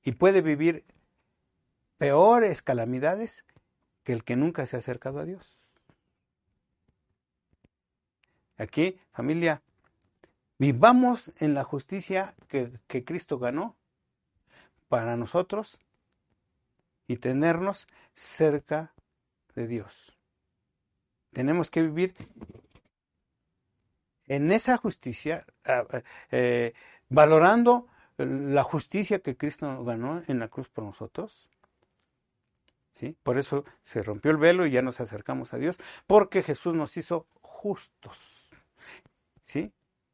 [0.02, 0.84] y puede vivir
[1.96, 3.44] peores calamidades
[4.02, 5.61] que el que nunca se ha acercado a Dios.
[8.62, 9.60] Aquí, familia,
[10.56, 12.70] vivamos en la justicia que,
[13.04, 13.74] Cristo ganó
[14.88, 15.80] para nosotros
[17.08, 18.94] y tenernos cerca
[19.56, 20.16] de Dios.
[21.32, 22.14] Tenemos que vivir
[24.28, 25.44] en esa justicia,
[26.30, 26.72] eh,
[27.08, 31.50] valorando la justicia que Cristo ganó en la cruz por nosotros
[32.92, 33.16] ¿Sí?
[33.22, 36.96] Por eso se rompió el velo y ya nos acercamos a Dios, porque Jesús nos
[36.96, 38.50] hizo justos.
[39.42, 39.72] ¿Sí?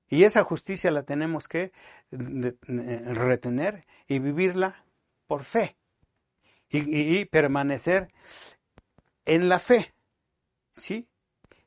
[0.09, 1.73] Y esa justicia la tenemos que
[2.11, 4.85] retener y vivirla
[5.27, 5.77] por fe.
[6.71, 8.09] Y, permanecer
[9.25, 9.95] en la fe.
[10.73, 11.09] ¿Sí?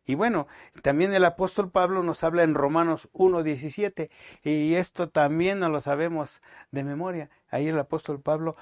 [0.05, 0.47] Y bueno,
[0.81, 4.09] también el apóstol Pablo nos habla en Romanos 1.17
[4.43, 6.41] y esto también no lo sabemos
[6.71, 7.29] de memoria.
[7.49, 8.55] Ahí el apóstol Pablo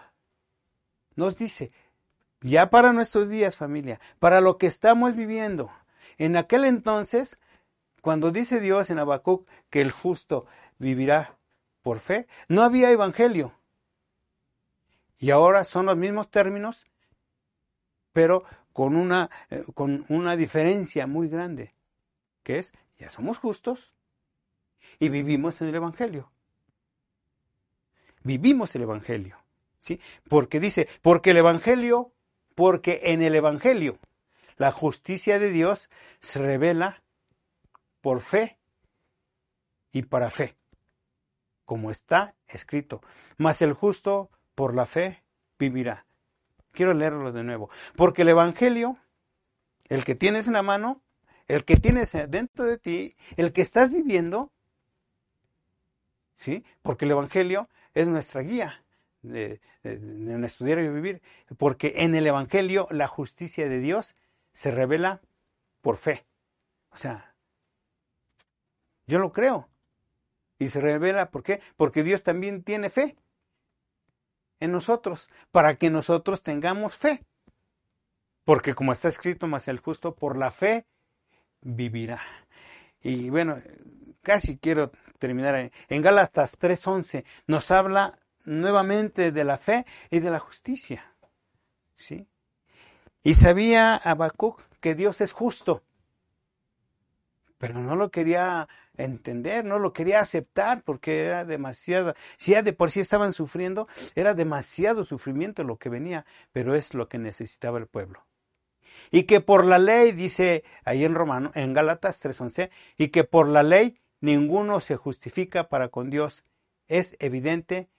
[1.16, 1.72] nos dice,
[2.42, 5.72] ya para nuestros días familia, para lo que estamos viviendo,
[6.18, 7.40] en aquel entonces,
[8.02, 10.46] cuando dice Dios en Habacuc que el justo
[10.78, 11.38] vivirá
[11.82, 13.54] por fe, no había evangelio.
[15.18, 16.86] Y ahora son los mismos términos,
[18.14, 18.44] pero
[18.74, 21.74] con una, eh, con una diferencia muy grande,
[22.44, 23.94] que es, ya somos justos
[25.00, 26.32] y vivimos en el Evangelio.
[28.24, 29.38] Vivimos el Evangelio,
[29.78, 30.00] ¿sí?
[30.28, 32.14] Porque dice, porque el Evangelio,
[32.56, 34.00] porque en el Evangelio
[34.58, 35.90] la justicia de Dios
[36.20, 37.02] se revela
[38.02, 38.58] por fe
[39.92, 40.56] y para fe,
[41.66, 43.02] como está escrito,
[43.38, 45.24] mas el justo por la fe
[45.58, 46.06] vivirá.
[46.72, 47.70] Quiero leerlo de nuevo.
[47.96, 48.98] Porque el Evangelio,
[49.88, 51.02] el que tienes en la mano,
[51.48, 54.52] el que tienes dentro de ti, el que estás viviendo,
[56.38, 56.64] ¿sí?
[56.82, 58.84] Porque el Evangelio es nuestra guía
[59.22, 61.22] de, estudiar y vivir.
[61.58, 64.16] Porque en el Evangelio la justicia de Dios
[64.54, 65.22] se revela
[65.82, 66.26] por fe.
[66.92, 67.29] O sea,
[69.10, 69.68] yo lo creo.
[70.60, 71.62] Y se revela, ¿por qué?
[71.76, 73.18] Porque Dios también tiene fe
[74.60, 77.26] en nosotros, para que nosotros tengamos fe.
[78.44, 80.86] Porque como está escrito, más el justo por la fe
[81.62, 82.22] vivirá.
[83.02, 83.58] Y bueno,
[84.22, 90.40] casi quiero terminar en Gálatas 3:11 nos habla nuevamente de la fe y de la
[90.40, 91.14] justicia.
[91.96, 92.28] ¿Sí?
[93.24, 95.84] Y sabía Habacuc que Dios es justo,
[97.58, 98.68] pero no lo quería
[99.04, 103.88] entender, no lo quería aceptar porque era demasiado, si ya de por sí estaban sufriendo,
[104.16, 108.26] era demasiado sufrimiento lo que venía, pero es lo que necesitaba el pueblo.
[109.12, 113.48] Y que por la ley, dice ahí en Romano, en Gálatas 3:11, y que por
[113.48, 116.44] la ley ninguno se justifica para con Dios.
[116.88, 117.90] Es evidente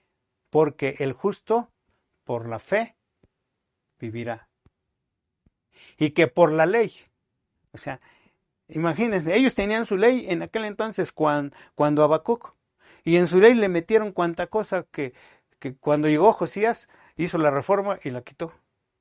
[0.49, 1.71] porque el justo
[2.23, 2.95] por la fe
[3.99, 4.49] vivirá.
[5.97, 6.93] Y que por la ley,
[7.71, 7.99] o sea,
[8.71, 12.53] Imagínense, ellos tenían su ley en aquel entonces cuando, cuando Habacuc,
[13.03, 15.13] y en su ley le metieron cuanta cosa que,
[15.59, 18.53] que cuando llegó Josías hizo la reforma y la quitó.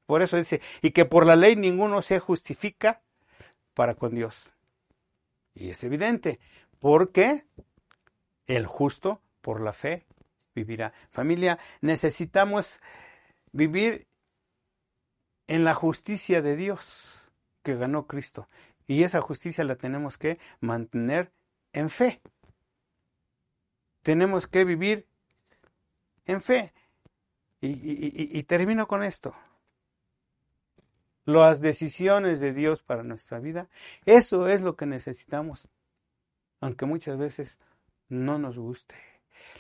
[0.07, 3.01] Por eso dice, y que por la ley ninguno se justifica
[3.75, 4.51] para con Dios.
[5.55, 6.41] Y es evidente,
[6.81, 7.45] porque
[8.47, 10.07] el justo por la fe
[10.55, 10.93] vivirá.
[11.11, 12.81] Familia, necesitamos
[13.53, 14.09] vivir
[15.47, 17.23] en la justicia de Dios
[17.63, 18.49] que ganó Cristo.
[18.91, 21.31] Y esa justicia la tenemos que mantener
[21.73, 22.21] en fe.
[24.03, 25.07] Tenemos que vivir
[26.25, 26.75] en fe.
[27.61, 29.33] Y, termino con esto.
[31.25, 33.69] Las decisiones de Dios para nuestra vida,
[34.07, 35.69] eso es lo que necesitamos,
[36.59, 37.61] aunque muchas veces
[38.09, 38.97] no nos guste.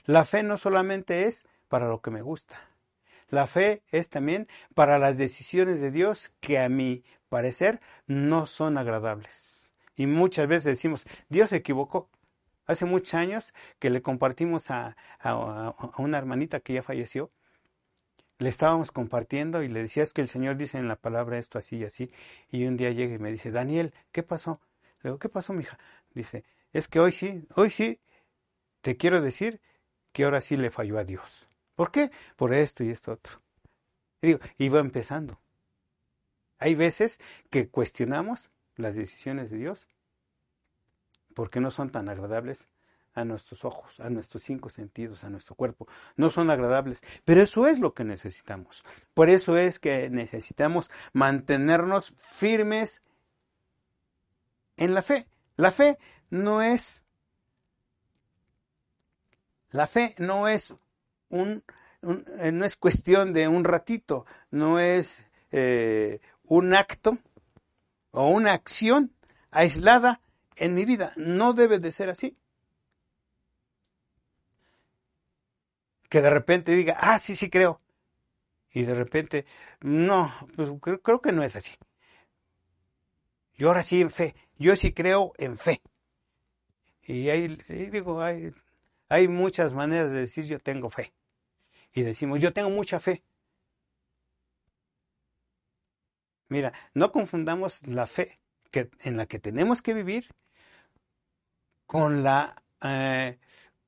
[0.06, 2.58] La fe no solamente es para lo que me gusta.
[3.28, 8.76] La fe es también para las decisiones de Dios que a mi parecer no son
[8.76, 9.72] agradables.
[9.96, 12.10] Y muchas veces decimos, Dios se equivocó.
[12.66, 14.96] Hace muchos años que le compartimos a,
[15.96, 17.30] una hermanita que ya falleció,
[18.38, 21.58] le estábamos compartiendo y le decía, es que el Señor dice en la palabra esto
[21.58, 22.10] así y así.
[22.50, 24.60] Y un día llega y me dice, Daniel, ¿qué pasó?
[25.02, 25.78] Le digo, ¿qué pasó, mija?
[26.14, 28.00] Dice, es que hoy sí, hoy sí,
[28.80, 29.60] te quiero decir
[30.12, 31.48] que ahora sí le falló a Dios.
[31.74, 32.10] ¿Por qué?
[32.36, 33.42] Por esto y esto otro.
[34.22, 35.40] Y digo, iba empezando.
[36.60, 37.18] Hay veces
[37.50, 39.88] que cuestionamos las decisiones de Dios
[41.34, 42.68] porque no son tan agradables
[43.14, 45.88] a nuestros ojos, a nuestros cinco sentidos, a nuestro cuerpo.
[46.16, 48.84] No son agradables, pero eso es lo que necesitamos.
[49.14, 53.02] Por eso es que necesitamos mantenernos firmes
[54.76, 55.26] en la fe.
[55.56, 55.98] La fe
[56.30, 57.04] no es
[59.72, 60.74] la fe no es
[61.28, 61.62] un,
[62.40, 66.20] eh, no es cuestión de un ratito, no es eh,
[66.50, 67.16] un acto
[68.10, 69.14] o una acción
[69.52, 70.20] aislada
[70.56, 71.12] en mi vida.
[71.14, 72.36] No debe de ser así.
[76.08, 77.80] Que de repente diga, ah, sí, sí creo.
[78.72, 79.46] Y de repente,
[79.80, 80.70] no, pues
[81.02, 81.72] creo, que no es así.
[83.54, 85.80] Yo ahora sí en fe, yo sí creo en fe.
[87.04, 87.46] Y ahí,
[87.92, 91.12] digo, hay muchas maneras de decir yo tengo fe.
[91.92, 93.22] Y decimos, yo tengo mucha fe.
[96.50, 98.40] Mira, no confundamos la fe
[98.72, 100.34] que, en la que tenemos que vivir
[101.86, 103.38] con la, eh,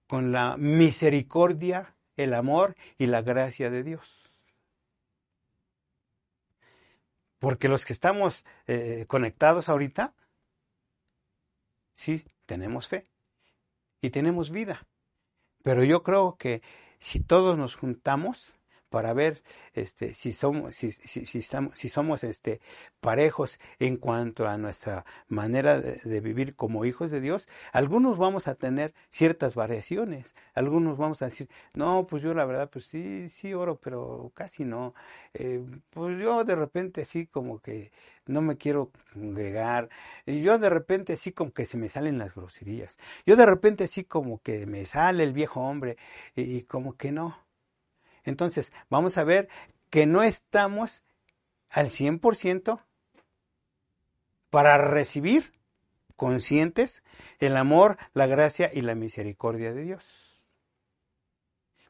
[0.06, 4.30] con la misericordia, el amor y la gracia de Dios.
[7.40, 10.14] Porque los que estamos eh, conectados ahorita,
[11.94, 13.02] sí, tenemos fe
[14.00, 14.86] y tenemos vida.
[15.64, 16.62] Pero yo creo que
[17.00, 18.56] si todos nos juntamos,
[18.92, 22.60] para ver este, si somos, si, si, si, estamos, si somos este,
[23.00, 28.54] parejos en cuanto a nuestra manera de, vivir como hijos de Dios, algunos vamos a
[28.54, 33.54] tener ciertas variaciones, algunos vamos a decir, no, pues yo la verdad, pues sí, sí
[33.54, 34.94] oro, pero casi no.
[35.32, 37.92] Eh, pues yo de repente así como que
[38.26, 39.88] no me quiero congregar,
[40.26, 43.84] y yo de repente así como que se me salen las groserías, yo de repente
[43.84, 45.96] así como que me sale el viejo hombre
[46.36, 47.41] y como que no.
[48.24, 49.48] Entonces, vamos a ver
[49.90, 51.04] que no estamos
[51.68, 52.84] al 100%
[54.50, 55.52] para recibir
[56.16, 57.02] conscientes
[57.38, 60.04] el amor, la gracia y la misericordia de Dios.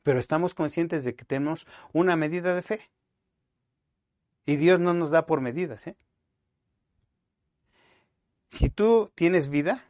[0.02, 2.90] Pero estamos conscientes de que tenemos una medida de fe.
[4.46, 5.86] Y Dios no nos da por medidas.
[5.86, 5.96] ¿eh?
[8.48, 9.84] Si tú tienes vida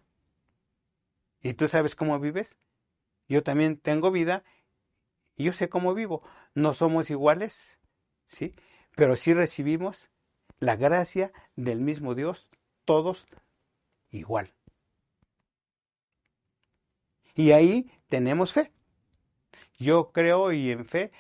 [1.41, 2.57] y tú sabes cómo vives,
[3.29, 4.45] yo también tengo vida
[5.37, 6.23] yo sé cómo vivo.
[6.55, 7.79] No somos iguales,
[8.27, 8.55] ¿sí?
[8.97, 10.11] Pero sí recibimos
[10.59, 12.51] la gracia del mismo Dios,
[12.85, 13.27] todos
[14.11, 14.53] igual.
[17.35, 18.73] Y ahí tenemos fe.
[19.79, 21.11] Yo creo y en fe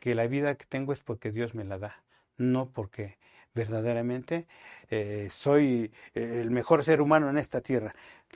[0.00, 2.04] que la vida que tengo es porque Dios me la da,
[2.36, 3.18] no porque
[3.54, 4.46] verdaderamente
[4.90, 7.94] eh, soy eh, el mejor ser humano en esta tierra.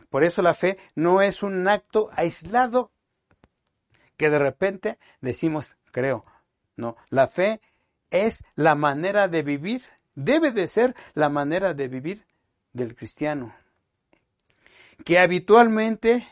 [0.09, 2.93] Por eso la fe no es un acto aislado
[4.19, 6.27] que de repente decimos, creo.
[6.77, 7.63] No, la fe
[8.11, 9.83] es la manera de vivir,
[10.15, 12.27] debe de ser la manera de vivir
[12.73, 13.57] del cristiano,
[15.05, 16.29] que habitualmente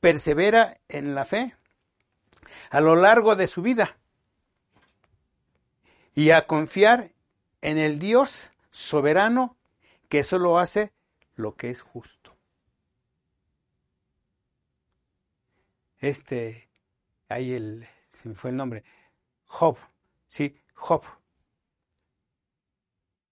[0.00, 1.56] persevera en la fe
[2.70, 3.98] a lo largo de su vida
[6.14, 7.10] y a confiar
[7.62, 9.56] en el Dios soberano
[10.08, 10.92] que solo hace
[11.36, 12.36] lo que es justo.
[15.98, 16.69] Este
[17.30, 18.84] ahí el, se me fue el nombre,
[19.46, 19.78] Job,
[20.28, 21.02] sí, Job.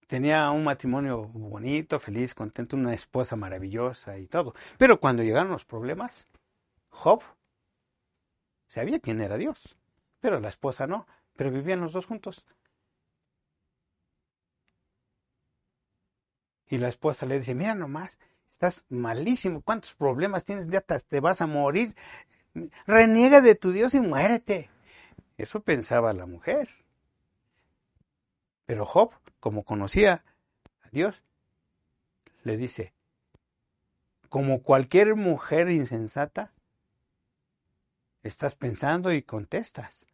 [0.07, 4.55] Tenía un matrimonio bonito, feliz, contento, una esposa maravillosa y todo.
[4.79, 6.25] Pero cuando llegaron los problemas,
[6.89, 7.23] Job
[8.67, 9.77] sabía quién era Dios,
[10.19, 12.45] pero la esposa no, pero vivían los dos juntos.
[16.67, 18.19] Y la esposa le dice, mira nomás,
[18.49, 20.67] estás malísimo, ¿cuántos problemas tienes?
[20.69, 21.95] Ya te vas a morir,
[22.85, 24.69] Reniega de tu Dios y muérete.
[25.37, 26.69] Eso pensaba la mujer.
[28.65, 30.23] Pero Job, como conocía
[30.81, 31.23] a Dios,
[32.43, 32.93] le dice,
[34.29, 36.53] como cualquier mujer insensata,
[38.21, 40.05] estás pensando y contestas.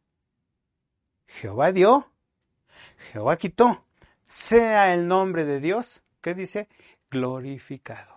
[1.27, 2.11] Jehová dio,
[3.11, 3.85] Jehová quitó,
[4.27, 6.69] sea el nombre de Dios, ¿qué dice?
[7.09, 8.14] Glorificado.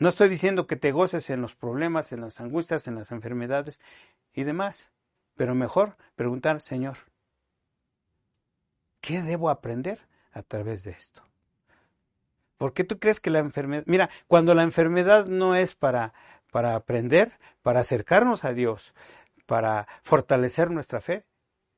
[0.00, 3.82] No estoy diciendo que te goces en los problemas, en las angustias, en las enfermedades
[4.32, 4.92] y demás,
[5.36, 6.96] pero mejor preguntar, Señor,
[9.02, 10.00] ¿qué debo aprender
[10.32, 11.22] a través de esto?
[12.56, 13.84] ¿Por qué tú crees que la enfermedad...
[13.86, 16.14] Mira, cuando la enfermedad no es para,
[16.50, 18.94] para aprender, para acercarnos a Dios,
[19.44, 21.26] para fortalecer nuestra fe,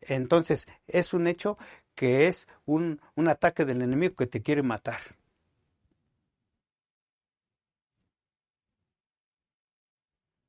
[0.01, 1.59] entonces es un hecho
[1.97, 5.01] que es un, un ataque del enemigo que te quiere matar.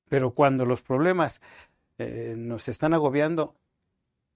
[0.10, 1.42] Pero cuando los problemas
[1.98, 3.56] eh, nos están agobiando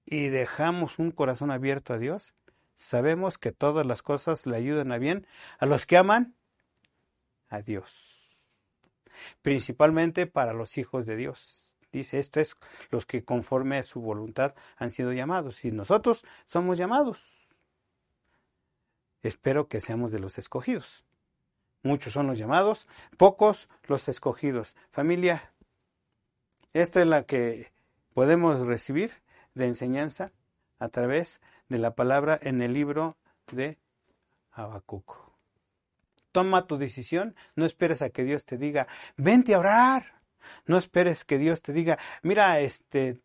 [0.06, 2.34] y dejamos un corazón abierto a Dios,
[2.76, 5.28] sabemos que todas las cosas le ayudan a bien
[5.60, 6.36] a los que aman
[7.50, 8.18] a Dios.
[9.42, 11.78] Principalmente para los hijos de Dios.
[11.92, 12.56] Dice, esto es
[12.90, 15.66] los que conforme a su voluntad han sido llamados.
[15.66, 17.56] Y nosotros somos llamados.
[19.24, 21.04] Espero que seamos de los escogidos.
[21.84, 22.88] Muchos son los llamados,
[23.18, 24.76] pocos los escogidos.
[24.90, 25.54] Familia,
[26.82, 27.72] esta es la que
[28.14, 29.12] podemos recibir
[29.56, 30.32] de enseñanza
[30.80, 33.18] a través de la palabra en el libro
[33.52, 33.80] de
[34.52, 35.38] Habacuco.
[36.32, 40.22] Toma tu decisión, no esperes a que Dios te diga, vente a orar.
[40.66, 43.22] No esperes que Dios te diga, mira, este,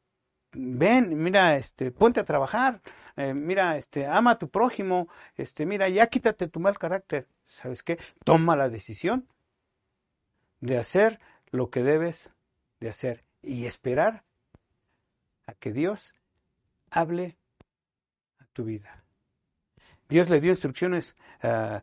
[0.52, 2.80] ven, mira, este, ponte a trabajar,
[3.16, 7.28] eh, mira, este, ama a tu prójimo, este, mira, ya quítate tu mal carácter.
[7.44, 7.98] ¿Sabes qué?
[8.24, 9.28] Toma la decisión
[10.60, 12.30] de hacer lo que debes
[12.80, 14.24] de hacer y esperar
[15.46, 16.14] a que Dios
[16.90, 17.36] hable
[18.38, 19.04] a tu vida.
[20.08, 21.82] Dios le dio instrucciones a,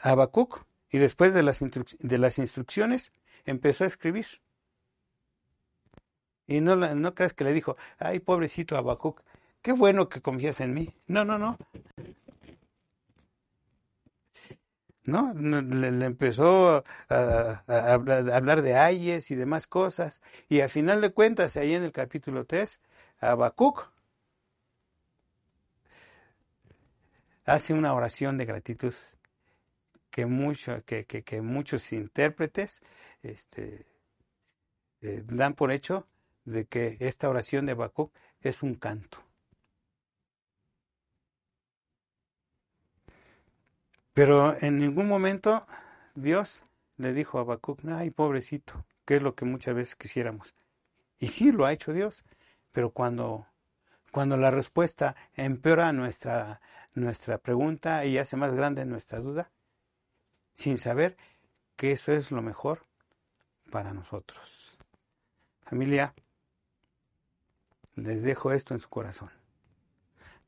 [0.00, 3.12] Habacuc y después de las, de las instrucciones
[3.44, 4.26] empezó a escribir.
[6.46, 9.22] Y no, no creas que le dijo, ay, pobrecito Habacuc,
[9.60, 10.94] qué bueno que confías en mí.
[11.06, 11.58] No, no, no.
[15.08, 15.32] ¿No?
[15.34, 20.22] Le, empezó a, hablar de ayes y demás cosas.
[20.48, 22.80] Y al final de cuentas, ahí en el capítulo 3,
[23.20, 23.90] Habacuc
[27.44, 28.94] hace una oración de gratitud
[30.10, 32.82] que, mucho, que, que, muchos intérpretes
[33.22, 33.86] este,
[35.00, 36.06] eh, dan por hecho
[36.44, 39.27] de que esta oración de Habacuc es un canto.
[44.18, 45.64] Pero en ningún momento
[46.16, 46.64] Dios
[46.96, 50.56] le dijo a Habacuc, ay, pobrecito, que es lo que muchas veces quisiéramos.
[51.20, 52.24] Y sí lo ha hecho Dios,
[52.72, 53.46] pero cuando,
[54.10, 56.60] cuando la respuesta empeora nuestra,
[56.94, 59.52] nuestra pregunta y hace más grande nuestra duda,
[60.52, 61.16] sin saber
[61.76, 62.86] que eso es lo mejor
[63.70, 64.78] para nosotros.
[65.62, 66.12] Familia,
[67.94, 69.30] les dejo esto en su corazón.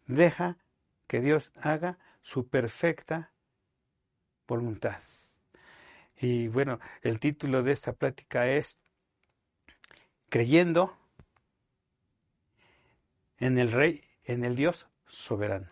[0.08, 0.58] Deja
[1.06, 3.29] que Dios haga su perfecta
[4.50, 5.00] voluntad.
[6.20, 8.76] Y bueno, el título de esta plática es
[10.28, 10.96] Creyendo
[13.38, 15.70] en el Rey, en el Dios soberano.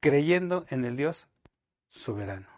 [0.00, 1.28] Creyendo en el Dios
[1.88, 2.48] soberano.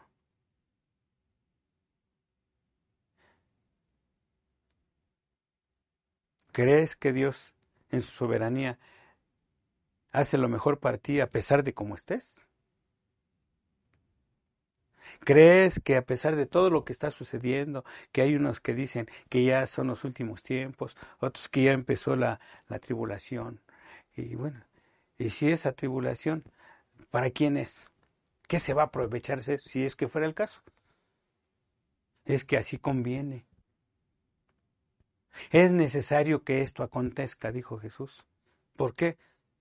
[6.53, 7.53] ¿Crees que Dios
[7.91, 8.79] en su soberanía
[10.21, 12.49] hace lo mejor para ti a pesar de cómo estés?
[15.21, 19.09] ¿Crees que a pesar de todo lo que está sucediendo, que hay unos que dicen
[19.29, 23.61] que ya son los últimos tiempos, otros que ya empezó la, la tribulación?
[24.15, 24.65] Y bueno,
[25.19, 26.45] y si esa tribulación,
[27.11, 27.89] ¿para quién es?
[28.47, 30.63] ¿Qué se va a aprovecharse si es que fuera el caso?
[32.25, 33.47] Es que así conviene.
[35.51, 38.25] Es necesario que esto acontezca, dijo Jesús.
[38.77, 39.19] ¿Por qué?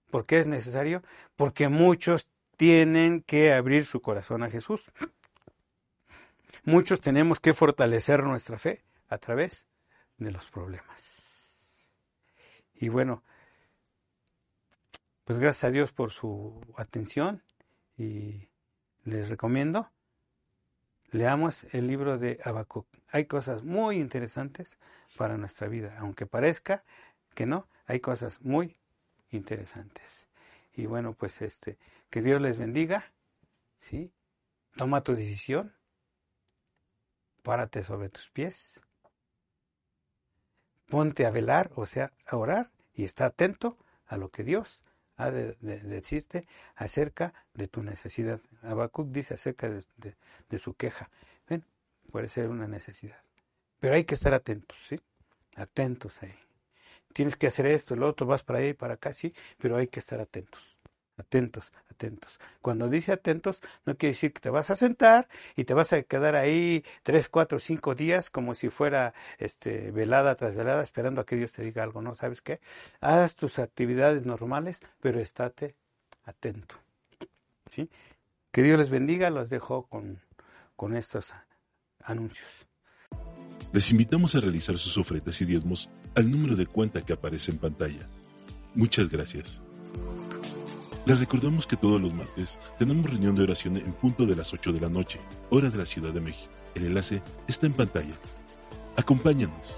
[0.10, 1.04] ¿Por qué es necesario?
[1.36, 4.92] Porque muchos tienen que abrir su corazón a Jesús.
[6.64, 9.66] Muchos tenemos que fortalecer nuestra fe a través
[10.18, 11.92] de los problemas.
[12.76, 13.24] Y bueno,
[15.24, 17.44] pues gracias a Dios por su atención
[17.98, 18.50] y
[19.04, 19.90] les recomiendo
[21.12, 22.88] leamos el libro de Habacuc.
[23.10, 24.78] Hay cosas muy interesantes
[25.18, 26.84] para nuestra vida, aunque parezca
[27.34, 28.78] que no, hay cosas muy
[29.32, 30.28] interesantes.
[30.74, 31.78] Y bueno, pues este,
[32.10, 33.12] que Dios les bendiga,
[33.78, 34.12] ¿sí?
[34.76, 35.74] Toma tu decisión,
[37.42, 38.82] párate sobre tus pies,
[40.88, 44.82] ponte a velar, o sea, a orar, y está atento a lo que Dios
[45.16, 48.40] ha de, decirte acerca de tu necesidad.
[48.62, 51.10] Habacuc dice acerca de, su queja.
[51.50, 51.66] Ven,
[52.12, 53.20] puede ser una necesidad.
[53.80, 55.00] Pero hay que estar atentos, ¿sí?
[55.56, 56.47] Atentos ahí
[57.18, 60.00] tienes que hacer esto, el otro, vas para ahí, para acá, sí, pero hay que
[60.00, 60.78] estar atentos.
[61.18, 62.40] Atentos, atentos.
[62.62, 66.04] Cuando dice atentos, no quiere decir que te vas a sentar y te vas a
[66.04, 71.26] quedar ahí tres, cuatro, cinco días como si fuera este, velada tras velada esperando a
[71.26, 72.14] que Dios te diga algo, ¿no?
[72.14, 72.60] ¿Sabes qué?
[73.02, 75.74] Haz tus actividades normales, pero estate
[76.24, 76.76] atento.
[77.72, 77.90] ¿Sí?
[78.52, 80.22] Que Dios les bendiga, los dejo con,
[80.76, 81.34] con estos
[82.04, 82.67] anuncios.
[83.74, 87.58] Les invitamos a realizar sus ofrendas y diezmos al número de cuenta que aparece en
[87.58, 88.08] pantalla.
[88.74, 89.60] Muchas gracias.
[91.06, 94.72] Les recordamos que todos los martes tenemos reunión de oración en punto de las 8
[94.72, 96.52] de la noche, hora de la Ciudad de México.
[96.76, 98.14] El enlace está en pantalla.
[98.96, 99.78] Acompáñanos.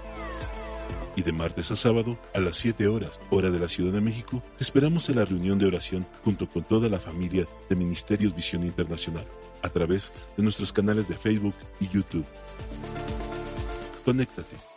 [1.16, 4.42] Y de martes a sábado, a las 7 horas, hora de la Ciudad de México,
[4.56, 8.64] te esperamos en la reunión de oración junto con toda la familia de Ministerios Visión
[8.64, 9.24] Internacional,
[9.62, 12.26] a través de nuestros canales de Facebook y YouTube.
[14.04, 14.69] Conéctate